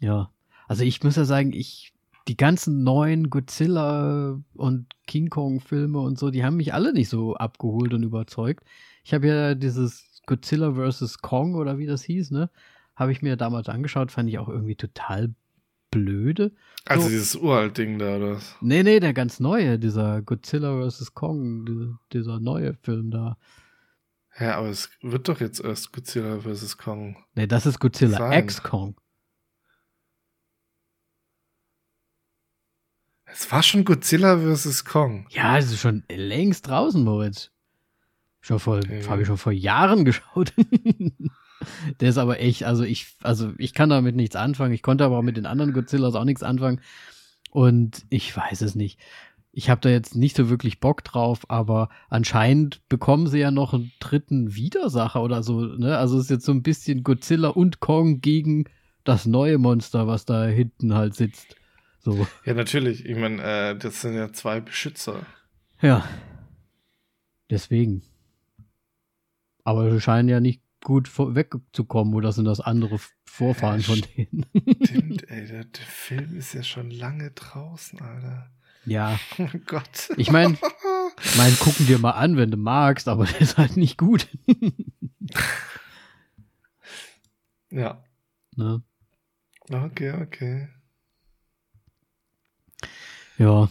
[0.00, 0.30] Ja.
[0.68, 1.93] Also ich muss ja sagen, ich,
[2.28, 7.08] die ganzen neuen Godzilla und King Kong Filme und so, die haben mich alle nicht
[7.08, 8.64] so abgeholt und überzeugt.
[9.04, 11.18] Ich habe ja dieses Godzilla vs.
[11.18, 12.50] Kong oder wie das hieß, ne?
[12.96, 15.34] Habe ich mir damals angeschaut, fand ich auch irgendwie total
[15.90, 16.52] blöde.
[16.86, 17.08] Also So.
[17.10, 18.40] dieses uralt Ding da, oder?
[18.60, 21.12] Nee, nee, der ganz neue, dieser Godzilla vs.
[21.14, 23.36] Kong, die- dieser neue Film da.
[24.40, 26.78] Ja, aber es wird doch jetzt erst Godzilla vs.
[26.78, 27.16] Kong.
[27.34, 28.32] Nee, das ist Godzilla.
[28.38, 28.96] X Kong.
[33.36, 34.84] Es war schon Godzilla vs.
[34.84, 35.26] Kong.
[35.30, 37.50] Ja, das ist schon längst draußen, Moritz.
[38.40, 39.02] Schon vor, Okay.
[39.08, 40.52] habe ich schon vor Jahren geschaut.
[42.00, 44.72] Der ist aber echt, also ich, also ich kann damit nichts anfangen.
[44.72, 46.80] Ich konnte aber auch mit den anderen Godzillas auch nichts anfangen.
[47.50, 49.00] Und ich weiß es nicht.
[49.50, 53.72] Ich habe da jetzt nicht so wirklich Bock drauf, aber anscheinend bekommen sie ja noch
[53.74, 55.60] einen dritten Widersacher oder so.
[55.60, 55.96] Ne?
[55.98, 58.64] Also es ist jetzt so ein bisschen Godzilla und Kong gegen
[59.04, 61.56] das neue Monster, was da hinten halt sitzt.
[62.04, 63.06] So, Ja, natürlich.
[63.06, 65.24] Ich meine, äh, das sind ja zwei Beschützer.
[65.80, 66.06] ja.
[67.50, 68.02] Deswegen.
[69.64, 74.46] Aber sie scheinen ja nicht gut wegzukommen, oder sind das andere Vorfahren von denen?
[74.84, 78.50] Stimmt, ey, der, der Film ist ja schon lange draußen, Alter.
[78.86, 80.10] ja, Oh Gott.
[80.16, 80.58] ich meine,
[81.36, 84.26] mein, gucken dir mal an, wenn du magst, aber der ist halt nicht gut.
[87.70, 88.02] ja.
[88.56, 88.82] ne?
[89.70, 90.68] Okay, okay.
[93.38, 93.68] Ja.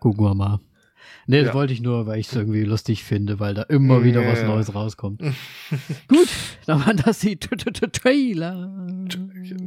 [0.00, 0.60] Gucken wir mal.
[1.28, 1.54] Nee, das Ja.
[1.54, 4.42] wollte ich nur, weil ich es irgendwie lustig finde, weil da immer wieder was.
[4.42, 5.20] Neues rauskommt.
[6.08, 6.28] Gut,
[6.66, 8.86] dann waren das die T- T- T- Trailer.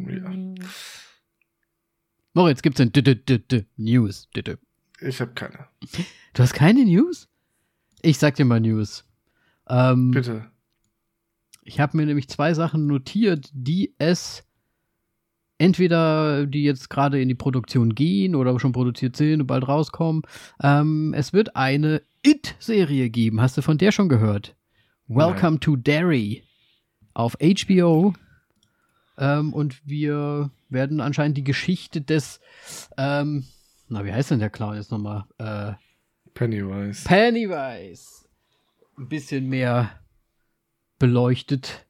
[0.08, 0.32] Ja.
[2.34, 4.30] Moritz, gibt's denn D- D- D- D- News?
[5.02, 5.68] Ich habe keine.
[6.34, 7.28] Du hast keine News?
[8.02, 9.04] Ich sag dir mal News.
[9.68, 10.46] Ähm, Bitte.
[11.64, 14.44] Ich habe mir nämlich zwei Sachen notiert, die es
[15.60, 20.24] entweder die jetzt gerade in die Produktion gehen oder schon produziert sind und bald rauskommen.
[20.64, 23.42] Ähm, es wird eine It-Serie geben.
[23.42, 24.56] Hast du von der schon gehört?
[25.08, 26.44] Welcome to Derry
[27.14, 28.14] auf HBO.
[29.18, 32.40] Ähm, und wir werden anscheinend die Geschichte des,
[32.98, 33.46] ähm,
[33.90, 35.26] na, wie heißt denn der Clown jetzt nochmal?
[35.38, 35.74] Äh,
[36.34, 37.06] Pennywise.
[37.06, 38.26] Pennywise
[38.98, 39.92] ein bisschen mehr
[41.00, 41.86] beleuchtet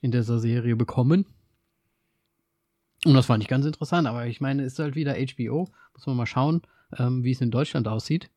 [0.00, 1.26] in dieser Serie bekommen.
[3.06, 5.70] Und das fand ich ganz interessant, aber ich meine, es ist halt wieder HBO.
[5.94, 6.62] Muss man mal schauen,
[6.98, 8.30] ähm, wie es in Deutschland aussieht.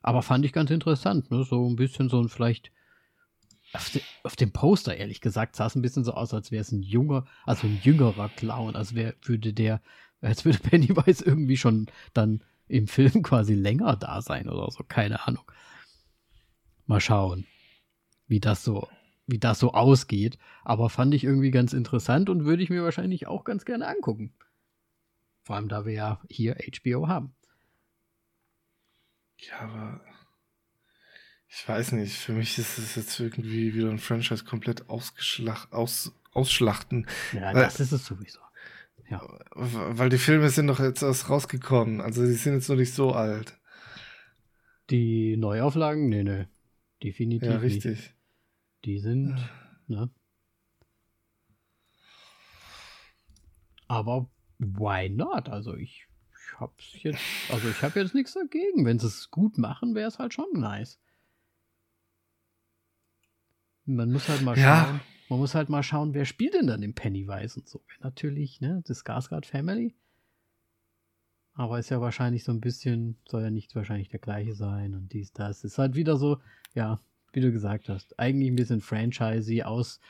[0.00, 1.44] Aber fand ich ganz interessant, ne?
[1.44, 2.72] So ein bisschen so ein vielleicht.
[3.74, 6.62] Auf, de, auf dem Poster, ehrlich gesagt, sah es ein bisschen so aus, als wäre
[6.62, 9.82] es ein junger, also ein jüngerer Clown, als wäre, würde der,
[10.22, 15.28] als würde Pennywise irgendwie schon dann im Film quasi länger da sein oder so, keine
[15.28, 15.44] Ahnung.
[16.86, 17.46] Mal schauen,
[18.26, 18.88] wie das so,
[19.30, 20.38] wie das so ausgeht.
[20.64, 24.32] Aber fand ich irgendwie ganz interessant und würde ich mir wahrscheinlich auch ganz gerne angucken.
[25.44, 27.34] Vor allem, da wir ja hier HBO haben.
[29.38, 30.00] Ja, aber
[31.48, 32.16] ich weiß nicht.
[32.16, 37.06] Für mich ist es jetzt irgendwie wieder ein Franchise komplett ausgeschlacht, aus, ausschlachten.
[37.32, 38.38] Ja, das ist es sowieso.
[39.08, 39.18] W-
[39.54, 42.00] Weil die Filme sind doch jetzt erst rausgekommen.
[42.00, 43.58] Also die sind jetzt noch nicht so alt.
[44.90, 46.08] Die Neuauflagen?
[46.08, 46.46] Nee, nee.
[47.02, 48.14] Definitiv Ja, nicht.
[48.84, 49.36] Die sind,
[49.88, 50.10] ne?
[53.88, 55.48] Aber why not?
[55.48, 58.84] Also ich, ich hab's jetzt, also ich habe jetzt nichts dagegen.
[58.84, 61.00] Wenn sie es gut machen, wäre es halt schon nice.
[63.84, 64.84] Man muss halt mal Ja.
[64.84, 65.00] schauen.
[65.28, 67.82] man muss halt mal schauen, wer spielt denn dann den Pennywise und so.
[68.00, 69.94] Natürlich, ne, das Skarsgård Family.
[71.54, 75.12] Aber ist ja wahrscheinlich so ein bisschen, soll ja nicht wahrscheinlich der gleiche sein und
[75.12, 75.64] dies, das.
[75.64, 76.40] Ist halt wieder so,
[76.74, 77.00] ja,
[77.32, 80.00] wie du gesagt hast, eigentlich ein bisschen Franchisey aus,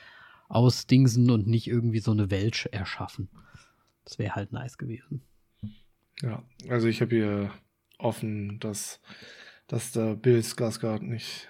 [0.49, 3.29] aus Dingsen und nicht irgendwie so eine Welt erschaffen.
[4.05, 5.21] Das wäre halt nice gewesen.
[6.21, 7.53] Ja, also ich habe hier
[7.97, 8.99] offen, dass,
[9.67, 11.47] dass der Bill Skarsgård nicht.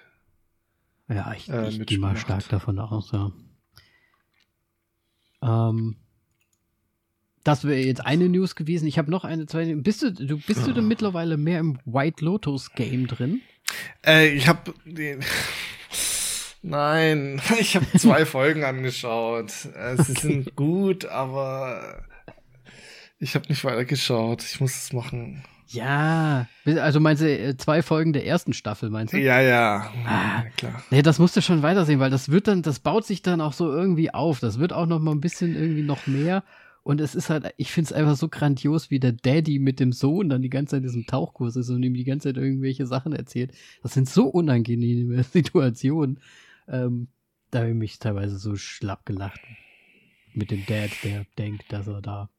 [1.10, 3.32] Ja, ich, äh, ich gehe mal stark davon aus, ja.
[5.42, 5.98] Ähm,
[7.44, 8.88] das wäre jetzt eine News gewesen.
[8.88, 9.76] Ich habe noch eine, zweite.
[9.76, 13.42] Bist du, du bist du denn mittlerweile mehr im White Lotus Game drin?
[14.06, 15.24] Äh, ich habe den.
[16.62, 19.52] Nein, ich habe zwei Folgen angeschaut.
[19.52, 20.14] Sie okay.
[20.14, 22.04] sind gut, aber
[23.20, 24.44] ich habe nicht weiter geschaut.
[24.44, 25.44] Ich muss es machen.
[25.68, 29.18] Ja, also meinst du äh, zwei Folgen der ersten Staffel, meinst du?
[29.18, 30.84] Ja, ja, ah, klar.
[30.92, 33.54] Nee, das musst du schon weitersehen, weil das wird dann, das baut sich dann auch
[33.54, 34.40] so irgendwie auf.
[34.40, 36.44] Das wird auch noch mal ein bisschen irgendwie noch mehr.
[36.84, 39.92] Und es ist halt, ich finde es einfach so grandios, wie der Daddy mit dem
[39.92, 42.88] Sohn dann die ganze Zeit in diesem Tauchkurs ist und ihm die ganze Zeit irgendwelche
[42.88, 43.54] Sachen erzählt.
[43.84, 46.20] Das sind so unangenehme Situationen.
[46.68, 47.08] Ähm,
[47.52, 49.42] da habe ich mich teilweise so schlapp gelacht.
[50.34, 52.30] Mit dem Dad, der denkt, dass er da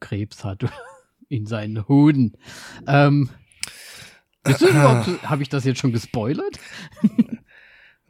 [0.00, 0.64] Krebs hat
[1.28, 2.36] in seinen Hoden.
[2.86, 3.28] Ähm,
[4.44, 6.58] habe ich das jetzt schon gespoilert?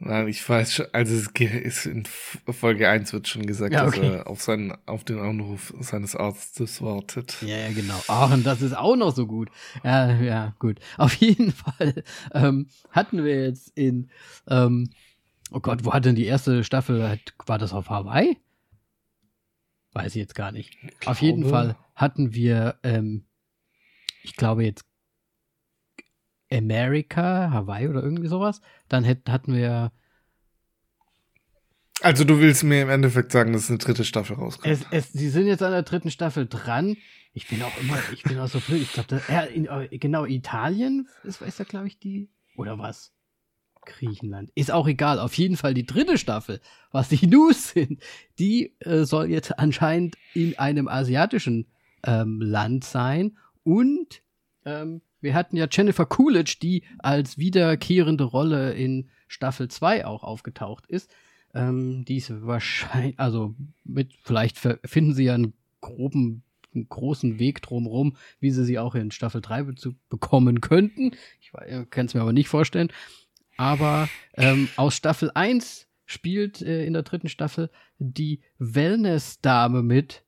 [0.05, 4.01] Nein, ich weiß schon, also es ist in Folge 1 wird schon gesagt, ja, okay.
[4.01, 7.41] dass er auf, seinen, auf den Anruf seines Arztes wartet.
[7.41, 8.01] Ja, ja, genau.
[8.09, 9.49] Ach, und das ist auch noch so gut.
[9.83, 10.79] Ja, ja, gut.
[10.97, 14.09] Auf jeden Fall ähm, hatten wir jetzt in,
[14.47, 14.89] ähm,
[15.51, 18.37] oh Gott, wo hat denn die erste Staffel, war das auf Hawaii?
[19.93, 20.75] Weiß ich jetzt gar nicht.
[21.05, 23.25] Auf jeden Fall hatten wir, ähm,
[24.23, 24.85] ich glaube jetzt
[26.53, 28.61] America, Hawaii oder irgendwie sowas.
[28.87, 29.91] Dann hätt, hatten wir.
[32.01, 34.77] Also du willst mir im Endeffekt sagen, dass eine dritte Staffel rauskommt.
[35.13, 36.97] Sie sind jetzt an der dritten Staffel dran.
[37.33, 38.81] Ich bin auch immer, ich bin auch so blöd.
[38.81, 42.29] Ich glaube, äh, genau, Italien ist, ist da, glaube ich, die.
[42.57, 43.13] Oder was?
[43.85, 44.51] Griechenland.
[44.55, 45.19] Ist auch egal.
[45.19, 46.61] Auf jeden Fall die dritte Staffel,
[46.91, 48.01] was die News sind,
[48.39, 51.67] die äh, soll jetzt anscheinend in einem asiatischen
[52.05, 53.37] ähm, Land sein.
[53.63, 54.21] Und
[54.65, 60.85] ähm, wir hatten ja Jennifer Coolidge, die als wiederkehrende Rolle in Staffel 2 auch aufgetaucht
[60.87, 61.09] ist.
[61.53, 66.43] Ähm, die ist wahrscheinlich, also mit, vielleicht finden sie ja einen groben,
[66.75, 69.75] einen großen Weg drumherum, wie sie sie auch in Staffel 3 be
[70.09, 71.11] bekommen könnten.
[71.39, 71.51] Ich
[71.89, 72.91] kann es mir aber nicht vorstellen.
[73.55, 80.23] Aber ähm, aus Staffel 1 spielt äh, in der dritten Staffel die Wellness-Dame mit,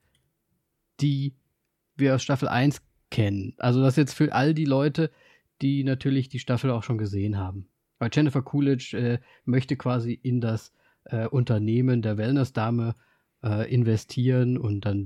[1.01, 1.35] die
[1.97, 2.81] wir aus Staffel 1
[3.15, 3.53] kennen.
[3.57, 5.09] Also das jetzt für all die Leute,
[5.61, 7.69] die natürlich die Staffel auch schon gesehen haben.
[7.97, 10.73] Weil Jennifer Coolidge äh, möchte quasi in das
[11.05, 12.93] äh, Unternehmen der Wellness-Dame
[13.41, 15.05] äh, investieren und dann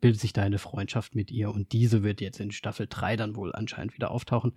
[0.00, 3.36] bildet sich da eine Freundschaft mit ihr und diese wird jetzt in Staffel 3 dann
[3.36, 4.54] wohl anscheinend wieder auftauchen.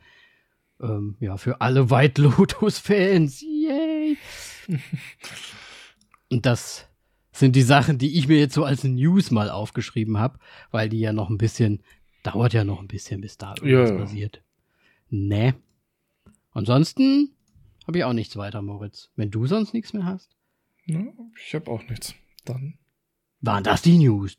[0.82, 3.42] Ähm, ja, für alle White Lotus-Fans.
[3.42, 4.18] Yay!
[6.32, 6.88] und das
[7.32, 10.40] sind die Sachen, die ich mir jetzt so als News mal aufgeschrieben habe,
[10.72, 11.84] weil die ja noch ein bisschen
[12.32, 14.42] dauert ja noch ein bisschen, bis da irgendwas ja, passiert.
[15.10, 15.56] Ne.
[16.52, 17.32] Ansonsten
[17.86, 19.10] habe ich auch nichts weiter, Moritz.
[19.16, 20.36] Wenn du sonst nichts mehr hast.
[20.86, 21.02] Ja,
[21.38, 22.16] ich habe auch nichts.
[22.46, 22.78] Dann.
[23.42, 24.38] Waren das die News?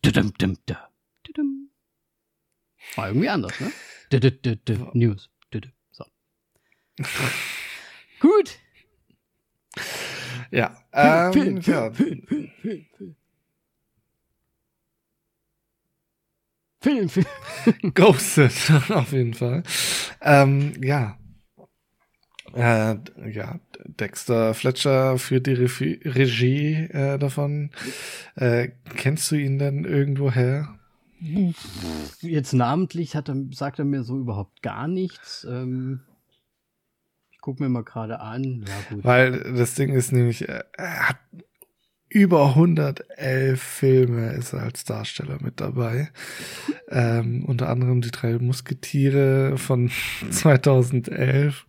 [2.96, 3.72] War irgendwie anders, ne?
[4.92, 5.30] News.
[5.92, 6.04] So.
[8.20, 8.58] Gut.
[10.50, 10.82] Ja.
[10.94, 11.92] Ähm, ja.
[11.92, 12.26] Film,
[12.62, 13.16] Film.
[17.94, 18.52] Ghosted,
[18.90, 19.62] auf jeden Fall.
[20.20, 21.18] Ähm, ja.
[22.54, 22.96] Äh,
[23.30, 27.70] ja, Dexter Fletcher führt die Regie, Regie äh, davon.
[28.36, 30.78] Äh, kennst du ihn denn irgendwo her?
[32.20, 35.46] Jetzt namentlich hat er, sagt er mir so überhaupt gar nichts.
[35.50, 36.00] Ähm,
[37.32, 38.64] ich gucke mir mal gerade an.
[38.66, 40.64] Ja, Weil das Ding ist nämlich, er
[41.08, 41.18] hat
[42.08, 46.10] über 111 Filme ist er als Darsteller mit dabei.
[46.88, 49.90] Ähm, unter anderem die drei Musketiere von
[50.30, 51.66] 2011,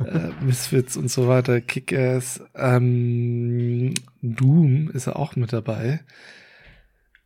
[0.00, 6.00] äh, Misfits und so weiter, Kick-Ass, ähm, Doom ist er auch mit dabei.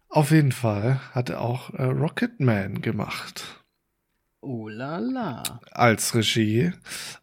[0.09, 3.65] Auf jeden Fall hat er auch äh, Rocketman gemacht.
[4.41, 5.43] Oh la la.
[5.71, 6.73] Als Regie.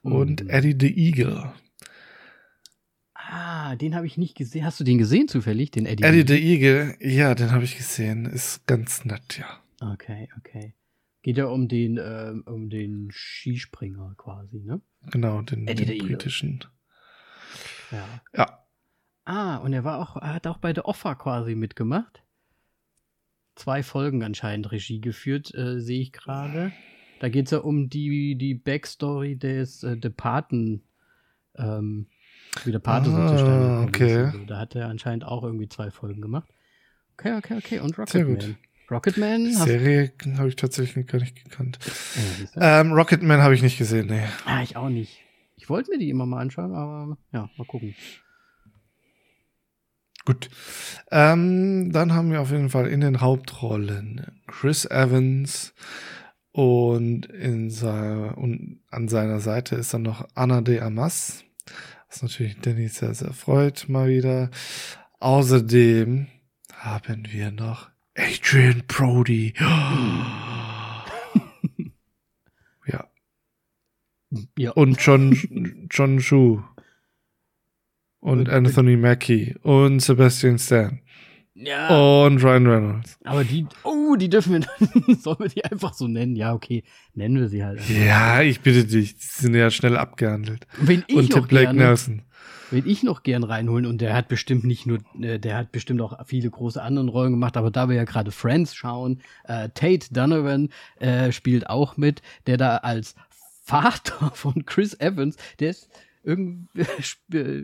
[0.01, 0.49] Und mhm.
[0.49, 1.51] Eddie the Eagle.
[3.34, 4.66] Ah, den habe ich nicht gesehen.
[4.66, 6.04] Hast du den gesehen zufällig, den Eddie?
[6.04, 8.26] Eddie the Eagle, ja, den habe ich gesehen.
[8.26, 9.62] Ist ganz nett, ja.
[9.94, 10.74] Okay, okay.
[11.22, 14.82] Geht ja um den, äh, um den Skispringer quasi, ne?
[15.12, 16.66] Genau, den, Eddie den britischen.
[17.90, 18.22] Ja.
[18.36, 18.66] Ja.
[19.24, 22.24] Ah, und er war auch, er hat auch bei The Offer quasi mitgemacht.
[23.56, 26.74] Zwei Folgen anscheinend Regie geführt, äh, sehe ich gerade.
[27.22, 30.84] Da geht es ja um die, die Backstory des äh, Departen,
[31.56, 32.08] ähm,
[32.64, 34.18] wie der Pate Ah, so zustande okay.
[34.18, 36.49] Also, da hat er anscheinend auch irgendwie zwei Folgen gemacht.
[37.14, 37.80] Okay, okay, okay.
[37.80, 37.97] Und.
[37.97, 38.58] Rocketman.
[38.89, 39.47] Rocketman?
[39.56, 41.80] Hast, Serie habe ich tatsächlich gar nicht gekannt.
[42.56, 42.82] Ja?
[42.82, 44.24] Ähm, Rocketman habe ich nicht gesehen, nee.
[44.45, 45.22] Ah, ich auch nicht.
[45.56, 47.95] Ich wollte mir die immer mal anschauen, aber ja, mal gucken.
[50.26, 50.49] Gut.
[51.10, 55.74] Ähm, dann haben wir auf jeden Fall in den Hauptrollen Chris Evans
[56.52, 61.43] und, in seiner, und an seiner Seite ist dann noch Anna de Amas,
[62.12, 64.49] was natürlich Danny sehr, sehr freut, mal wieder.
[65.20, 66.28] Außerdem
[66.74, 69.53] haben wir noch Adrian Brody.
[72.88, 73.07] ja.
[74.57, 74.72] Ja.
[74.72, 76.62] Und John, John Shu.
[78.20, 79.55] Und Und- Anthony Mackie.
[79.62, 81.01] Und Sebastian Stan.
[81.54, 82.24] Ja.
[82.26, 83.18] Und Ryan Reynolds.
[83.24, 86.36] Aber die, oh, die dürfen wir, sollen wir die einfach so nennen?
[86.36, 86.84] Ja, okay,
[87.14, 87.80] nennen wir sie halt.
[87.80, 87.93] einfach.
[87.93, 89.16] Ja, ich bitte dich.
[89.16, 90.66] Die sind ja schnell abgehandelt.
[90.80, 92.22] Wen ich Und noch Blake gerne, Nelson.
[92.72, 95.99] wen ich noch gern reinholen und der hat bestimmt nicht nur, äh, der hat bestimmt
[96.02, 100.08] auch viele große andere Rollen gemacht, aber da wir ja gerade Friends schauen, äh, Tate
[100.14, 103.16] Donovan äh, spielt auch mit, der da als
[103.64, 105.89] Vater von Chris Evans, der ist
[106.24, 106.82] irgendwie,
[107.34, 107.64] äh,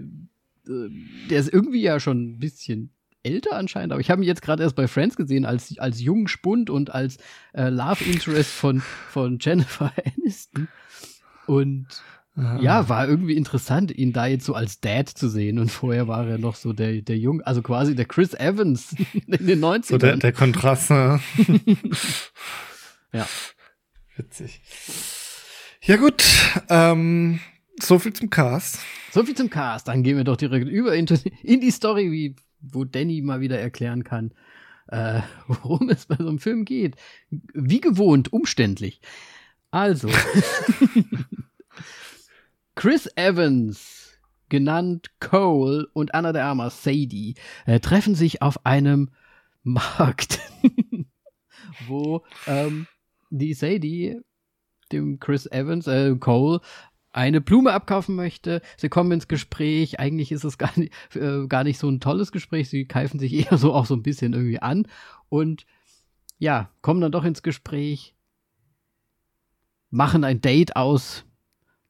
[1.29, 2.91] der ist irgendwie ja schon ein bisschen
[3.27, 6.27] älter anscheinend, aber ich habe ihn jetzt gerade erst bei Friends gesehen als, als jungen
[6.27, 7.17] Spund und als
[7.53, 10.67] äh, Love Interest von, von Jennifer Aniston.
[11.45, 11.87] Und
[12.39, 12.59] Ah.
[12.61, 15.57] ja, war irgendwie interessant, ihn da jetzt so als Dad zu sehen.
[15.57, 19.47] Und vorher war er noch so der, der Jung, also quasi der Chris Evans in
[19.47, 19.85] den 90ern.
[19.87, 21.19] So der, der Kontrast, ne?
[23.13, 23.25] Ja.
[24.17, 24.61] Witzig.
[25.81, 26.23] Ja, gut.
[26.69, 27.39] Ähm,
[27.79, 28.79] so viel zum Cast.
[29.11, 29.87] So viel zum Cast.
[29.87, 34.03] Dann gehen wir doch direkt über in die Story, wie, wo Danny mal wieder erklären
[34.03, 34.33] kann,
[34.87, 36.95] äh, worum es bei so einem Film geht.
[37.29, 39.01] Wie gewohnt, umständlich.
[39.71, 40.09] Also,
[42.75, 44.17] Chris Evans,
[44.49, 47.35] genannt Cole, und Anna de Armas, Sadie,
[47.65, 49.09] äh, treffen sich auf einem
[49.63, 50.39] Markt,
[51.87, 52.87] wo ähm,
[53.29, 54.21] die Sadie
[54.91, 56.61] dem Chris Evans, äh, Cole,
[57.17, 58.61] eine Blume abkaufen möchte.
[58.77, 59.99] Sie kommen ins Gespräch.
[59.99, 62.69] Eigentlich ist es gar nicht, äh, gar nicht so ein tolles Gespräch.
[62.69, 64.87] Sie keifen sich eher so auch so ein bisschen irgendwie an
[65.29, 65.65] und
[66.39, 68.15] ja, kommen dann doch ins Gespräch,
[69.89, 71.25] machen ein Date aus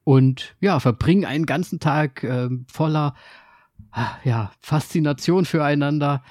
[0.04, 3.14] und ja, verbringen einen ganzen Tag äh, voller
[3.90, 6.24] ah, ja, Faszination füreinander,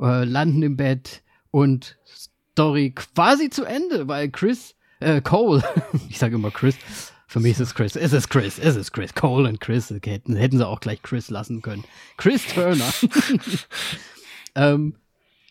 [0.00, 5.62] äh, landen im Bett und Story quasi zu Ende, weil Chris, äh, Cole,
[6.08, 6.78] ich sage immer Chris,
[7.30, 10.34] für mich ist es Chris, es ist Chris, es ist Chris, Cole und Chris, hätten,
[10.34, 11.84] hätten sie auch gleich Chris lassen können.
[12.16, 12.90] Chris Turner.
[14.56, 14.96] ähm,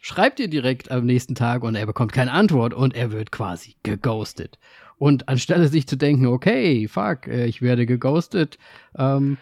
[0.01, 3.77] schreibt ihr direkt am nächsten Tag und er bekommt keine Antwort und er wird quasi
[3.83, 4.59] geghostet.
[4.97, 8.57] Und anstelle sich zu denken, okay, fuck, äh, ich werde geghostet,
[8.97, 9.37] ähm,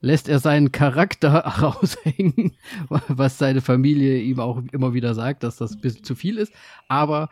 [0.00, 2.52] lässt er seinen Charakter raushängen,
[2.88, 6.52] was seine Familie ihm auch immer wieder sagt, dass das ein bisschen zu viel ist.
[6.86, 7.30] Aber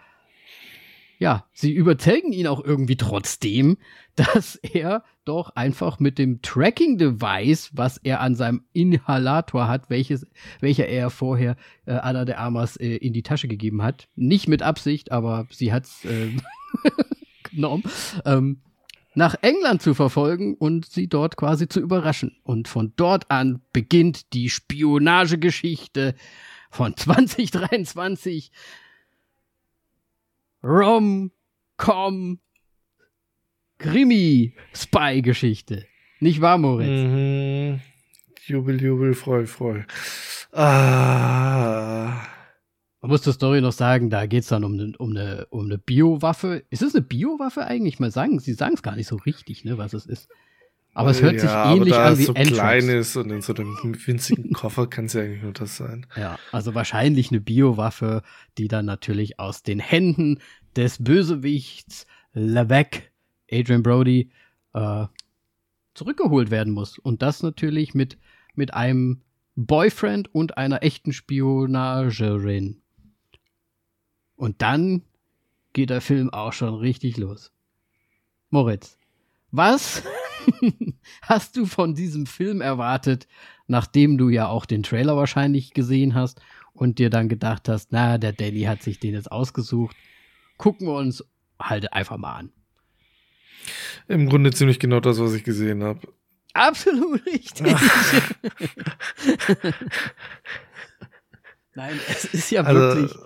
[1.20, 3.76] ja, sie überzeugen ihn auch irgendwie trotzdem,
[4.16, 10.26] dass er doch einfach mit dem Tracking-Device, was er an seinem Inhalator hat, welches,
[10.60, 11.56] welcher er vorher
[11.86, 15.72] äh, Anna de Armas äh, in die Tasche gegeben hat, nicht mit Absicht, aber sie
[15.72, 16.30] hat's äh,
[17.44, 17.84] genommen,
[18.24, 18.62] ähm,
[19.14, 22.38] nach England zu verfolgen und sie dort quasi zu überraschen.
[22.44, 26.14] Und von dort an beginnt die Spionagegeschichte
[26.70, 28.52] von 2023.
[30.62, 32.38] Rom-Com
[33.78, 35.86] Krimi-Spy-Geschichte.
[36.20, 36.88] Nicht wahr, Moritz?
[36.88, 37.80] Mhm.
[38.46, 39.82] Jubel, Jubel, Freu, Freu.
[40.52, 42.26] Ah.
[43.00, 45.68] Man muss zur Story noch sagen, da geht es dann um eine um ne, um
[45.68, 46.64] ne Biowaffe.
[46.68, 47.98] Ist es eine Biowaffe eigentlich?
[47.98, 50.28] Mal sagen, sie sagen es gar nicht so richtig, ne, was es ist.
[50.92, 52.54] Aber es hört sich ja, ähnlich aber da an es wie so Entrance.
[52.54, 53.76] klein ist und in so einem
[54.06, 56.06] winzigen Koffer kann es ja eigentlich nur das sein.
[56.16, 58.22] Ja, also wahrscheinlich eine Biowaffe,
[58.58, 60.40] die dann natürlich aus den Händen
[60.74, 63.02] des Bösewichts Levesque,
[63.50, 64.30] Adrian Brody,
[64.74, 65.06] äh,
[65.94, 66.98] zurückgeholt werden muss.
[66.98, 68.18] Und das natürlich mit,
[68.54, 69.22] mit einem
[69.56, 72.82] Boyfriend und einer echten Spionagerin.
[74.36, 75.02] Und dann
[75.72, 77.52] geht der Film auch schon richtig los.
[78.48, 78.98] Moritz,
[79.50, 80.02] was
[81.22, 83.26] hast du von diesem Film erwartet,
[83.66, 86.40] nachdem du ja auch den Trailer wahrscheinlich gesehen hast
[86.72, 89.96] und dir dann gedacht hast, na, der Danny hat sich den jetzt ausgesucht.
[90.56, 91.24] Gucken wir uns
[91.60, 92.52] halt einfach mal an.
[94.08, 96.00] Im Grunde ziemlich genau das, was ich gesehen habe.
[96.54, 97.66] Absolut richtig.
[101.74, 103.16] Nein, es ist ja Also, wirklich.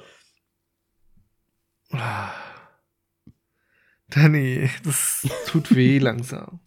[4.11, 6.61] Danny, das tut weh langsam.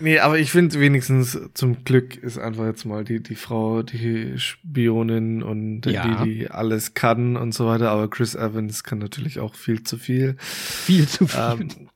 [0.00, 4.38] Nee, aber ich finde wenigstens zum Glück ist einfach jetzt mal die, die Frau, die
[4.38, 6.24] Spionin und Ja.
[6.24, 7.90] die, die alles kann und so weiter.
[7.90, 10.36] Aber Chris Evans kann natürlich auch viel zu viel.
[10.38, 11.40] viel zu viel.
[11.40, 11.88] Ähm,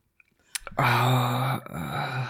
[0.77, 2.29] ah, ah.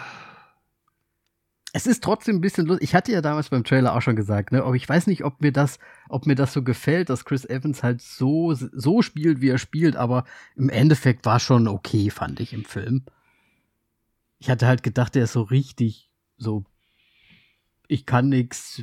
[1.77, 2.89] Es ist trotzdem ein bisschen lustig.
[2.89, 5.43] Ich hatte ja damals beim Trailer auch schon gesagt, ne, aber ich weiß nicht, ob
[5.43, 9.51] mir das, ob mir das so gefällt, dass Chris Evans halt so, so spielt, wie
[9.51, 10.25] er spielt, aber
[10.55, 13.05] im Endeffekt war schon okay, fand ich im Film.
[14.39, 16.65] Ich hatte halt gedacht, der ist so richtig, so,
[17.89, 18.83] ich kann nix,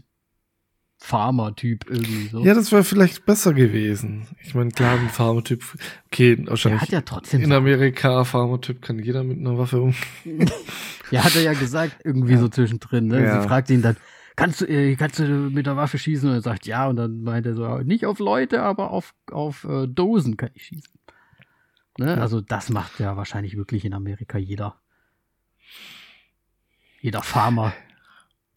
[1.04, 2.46] Farmer-Typ irgendwie so.
[2.46, 4.26] Ja, das wäre vielleicht besser gewesen.
[4.42, 5.62] Ich meine, klar, ein Pharmatyp,
[6.06, 9.94] okay, der wahrscheinlich hat ja trotzdem, in Amerika, Pharmatyp kann jeder mit einer Waffe um.
[11.12, 13.22] ja, hat er ja gesagt, irgendwie so zwischendrin, ne?
[13.22, 13.42] Ja.
[13.42, 13.98] Sie fragt ihn dann,
[14.38, 16.30] kannst du, äh, kannst du mit der Waffe schießen?
[16.30, 19.66] Und er sagt, ja, und dann meint er so, nicht auf Leute, aber auf, auf
[19.66, 20.94] äh, Dosen kann ich schießen.
[21.98, 22.16] Ne?
[22.16, 22.16] Ja.
[22.16, 24.78] Also das macht ja wahrscheinlich wirklich in Amerika jeder.
[27.02, 27.74] Jeder Farmer,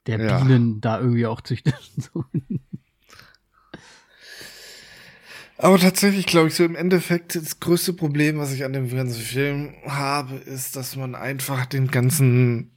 [0.07, 0.39] der Ja.
[0.39, 1.75] Bienen da irgendwie auch züchtet.
[5.59, 9.21] Aber tatsächlich glaube ich so im Endeffekt das größte Problem, was ich an dem ganzen
[9.23, 12.73] Film habe, ist, dass man einfach den ganzen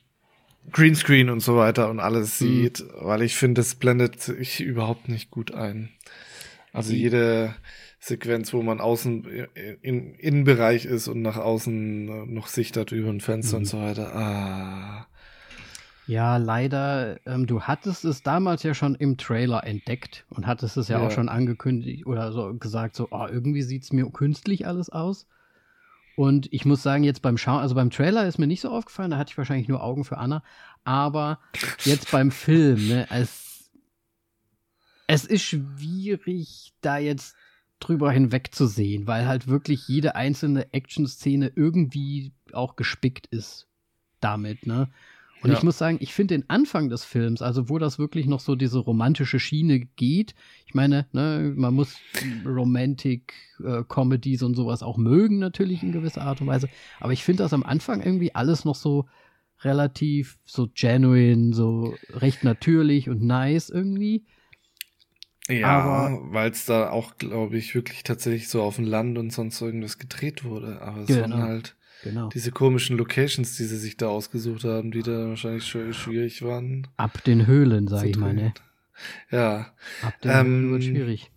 [0.72, 2.46] Greenscreen und so weiter und alles Mhm.
[2.46, 5.90] sieht, weil ich finde, das blendet sich überhaupt nicht gut ein.
[6.72, 7.00] Also Mhm.
[7.00, 7.56] jede
[8.00, 9.26] Sequenz, wo man außen
[9.82, 13.64] im Innenbereich ist und nach außen noch Sicht hat über ein Fenster Mhm.
[13.64, 14.16] und so weiter.
[14.16, 15.08] Ah.
[16.10, 20.88] Ja, leider, ähm, du hattest es damals ja schon im Trailer entdeckt und hattest es
[20.88, 21.06] ja, Ja.
[21.06, 25.28] auch schon angekündigt oder so gesagt, so, oh, irgendwie sieht es mir künstlich alles aus.
[26.16, 29.12] Und ich muss sagen, jetzt beim Schauen, also beim Trailer ist mir nicht so aufgefallen,
[29.12, 30.42] da hatte ich wahrscheinlich nur Augen für Anna,
[30.84, 31.38] aber
[31.86, 33.70] jetzt beim Film, ne, es,
[35.06, 37.36] es ist schwierig, da jetzt
[37.80, 43.68] drüber hinwegzusehen, weil halt wirklich jede einzelne Action-Szene irgendwie auch gespickt ist
[44.22, 44.90] damit, ne?
[45.42, 45.58] Und Ja.
[45.58, 48.56] ich muss sagen, ich finde den Anfang des Films, also wo das wirklich noch so
[48.56, 50.36] diese romantische Schiene geht,
[50.66, 52.02] ich meine, ne, man muss
[52.46, 53.34] Romantic
[53.64, 56.70] äh, Comedies und sowas auch mögen, natürlich in gewisser Art und Weise,
[57.00, 59.08] aber ich finde das am Anfang irgendwie alles noch so
[59.62, 64.26] relativ so genuine, so recht natürlich und nice irgendwie.
[65.50, 69.60] Ja, weil es da auch, glaube ich, wirklich tatsächlich so auf dem Land und sonst
[69.62, 70.82] irgendwas gedreht wurde.
[70.82, 71.38] Aber es waren Genau.
[71.42, 72.30] halt Genau.
[72.30, 76.88] diese komischen Locations, die sie sich da ausgesucht haben, die da wahrscheinlich schon schwierig waren.
[76.98, 78.54] Ab den Höhlen, sag ich mal, ne?
[79.32, 81.32] Ja, Ab den Ähm, Höhlen wird schwierig.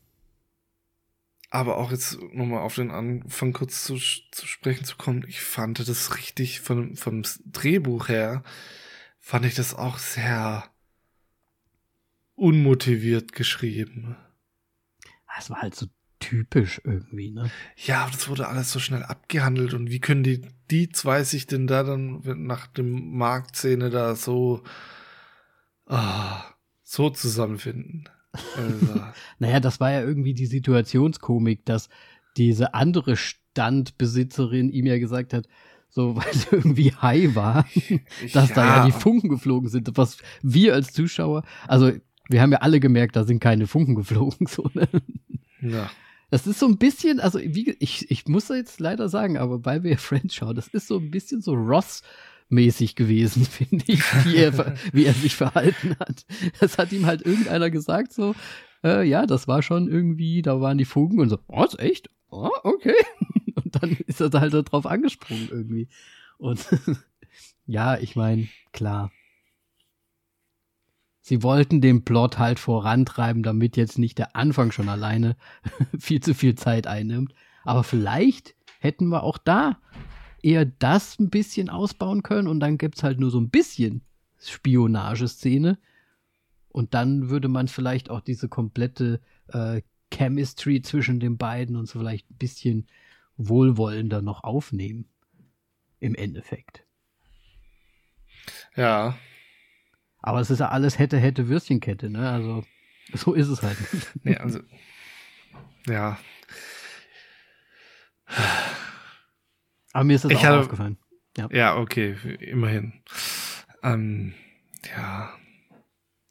[1.51, 5.25] aber auch jetzt nochmal auf den Anfang kurz zu, zu sprechen zu kommen.
[5.29, 8.43] Ich fand das richtig von, vom Drehbuch her,
[9.21, 10.65] fand ich das auch sehr
[12.35, 14.17] unmotiviert geschrieben.
[15.39, 15.87] Es war halt so
[16.23, 17.51] typisch irgendwie, ne?
[17.77, 21.67] Ja, das wurde alles so schnell abgehandelt und wie können die, die zwei sich denn
[21.67, 24.63] da dann nach dem Marktszene da so,
[25.87, 26.45] ah,
[26.83, 28.09] so zusammenfinden?
[28.57, 29.03] Also,
[29.39, 31.89] Naja, das war ja irgendwie die Situationskomik, dass
[32.37, 35.47] diese andere Standbesitzerin ihm ja gesagt hat,
[35.89, 37.67] so, weil sie irgendwie high war,
[38.33, 41.93] dass da ja die Funken geflogen sind, was wir als Zuschauer, also
[42.29, 44.89] wir haben ja alle gemerkt, da sind keine Funken geflogen, so, ne?
[45.61, 45.91] Ja.
[46.33, 49.83] Das ist so ein bisschen, also wie, ich, ich muss jetzt leider sagen, aber weil
[49.83, 54.37] wir ja Friends schauen, das ist so ein bisschen so Ross-mäßig gewesen, finde ich, wie
[54.37, 56.25] er, wie er sich verhalten hat.
[56.59, 58.35] Das hat ihm halt irgendeiner gesagt, so,
[58.83, 62.09] äh, ja, das war schon irgendwie, da waren die Funken und so, was, echt?
[62.31, 62.97] Oh, okay.
[63.55, 65.89] Und dann ist er da halt drauf angesprungen irgendwie.
[66.39, 66.67] Und
[67.67, 69.13] ja, ich meine, klar.
[71.23, 75.37] Sie wollten den Plot halt vorantreiben, damit jetzt nicht der Anfang schon alleine
[75.99, 77.33] viel zu viel Zeit einnimmt.
[77.63, 79.79] Aber vielleicht hätten wir auch da
[80.43, 84.03] eher das ein bisschen ausbauen können und dann gibt's halt nur so ein bisschen
[84.41, 85.79] Spionageszene.
[86.69, 92.01] Und dann würde man vielleicht auch diese komplette äh, Chemistry zwischen den beiden und so
[92.01, 92.87] vielleicht ein bisschen
[93.37, 95.07] wohlwollender noch aufnehmen.
[96.01, 96.85] Im Endeffekt.
[98.75, 99.17] Ja.
[100.23, 102.31] Aber es ist ja alles hätte, hätte, Würstchenkette, ne?
[102.31, 102.65] Also,
[103.13, 103.77] so ist es halt.
[104.23, 104.61] Nee, also,
[105.89, 106.17] ja.
[109.93, 110.97] Aber mir ist das Ich auch hatte- aufgefallen.
[111.51, 112.93] Ja, okay, immerhin.
[113.83, 114.35] Ähm,
[114.95, 115.33] ja.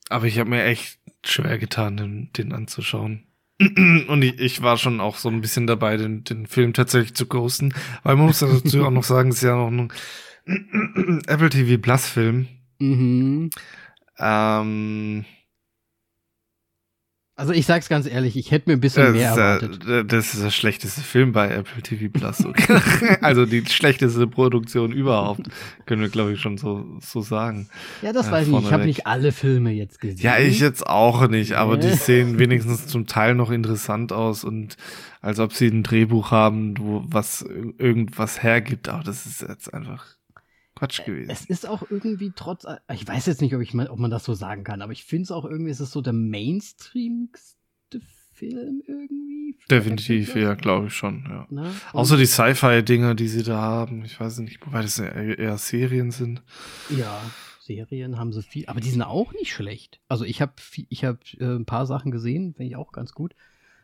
[0.09, 3.25] Aber ich habe mir echt schwer getan, den, den anzuschauen.
[3.59, 7.25] Und ich, ich war schon auch so ein bisschen dabei, den, den Film tatsächlich zu
[7.25, 7.73] ghosten.
[8.03, 9.91] Weil man muss dazu auch noch sagen, es ist ja noch ein
[11.27, 12.47] Apple TV Plus Film.
[12.79, 13.49] Mhm.
[14.21, 15.25] Ähm,
[17.35, 19.87] Also ich sag's ganz ehrlich, ich hätte mir ein bisschen das, mehr ist, erwartet.
[19.87, 22.45] äh, das ist der schlechteste Film bei Apple TV Plus.
[22.45, 23.17] Okay.
[23.21, 25.47] also die schlechteste Produktion überhaupt,
[25.87, 27.67] können wir glaube ich schon so, so sagen.
[28.03, 28.65] Ja, das äh, weiß ich nicht.
[28.65, 30.19] Ich habe nicht alle Filme jetzt gesehen.
[30.21, 34.77] Ja, ich jetzt auch nicht, aber die sehen wenigstens zum Teil noch interessant aus und
[35.21, 40.05] als ob sie ein Drehbuch haben, wo was irgendwas hergibt, aber das ist jetzt einfach
[40.81, 41.29] Quatsch gewesen.
[41.29, 44.33] Es ist auch irgendwie trotz, ich weiß jetzt nicht, ob, ich, ob man das so
[44.33, 48.01] sagen kann, aber ich finde es auch irgendwie, es ist so der mainstreamigste
[48.33, 49.59] Film irgendwie.
[49.69, 51.45] Definitiv, ja, glaube ich schon, ja.
[51.51, 51.69] Ne?
[51.93, 54.03] Und- Außer die Sci-Fi-Dinger, die sie da haben.
[54.05, 56.41] Ich weiß nicht, wobei das eher, Serien sind.
[56.89, 57.21] Ja,
[57.59, 59.99] Serien haben sie viel, aber die sind auch nicht schlecht.
[60.07, 60.53] Also ich habe
[60.89, 63.35] ich hab, äh, ein paar Sachen gesehen, finde ich auch ganz gut.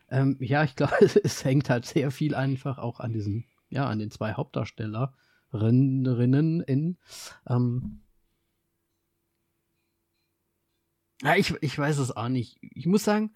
[0.09, 3.99] Ähm, ja, ich glaube, es hängt halt sehr viel einfach auch an diesen, ja, an
[3.99, 4.33] den zwei
[5.51, 6.97] Hauptdarstellerinnen in.
[7.47, 8.01] Ähm,
[11.21, 12.57] ja, ich, ich weiß es auch nicht.
[12.61, 13.31] Ich muss sagen,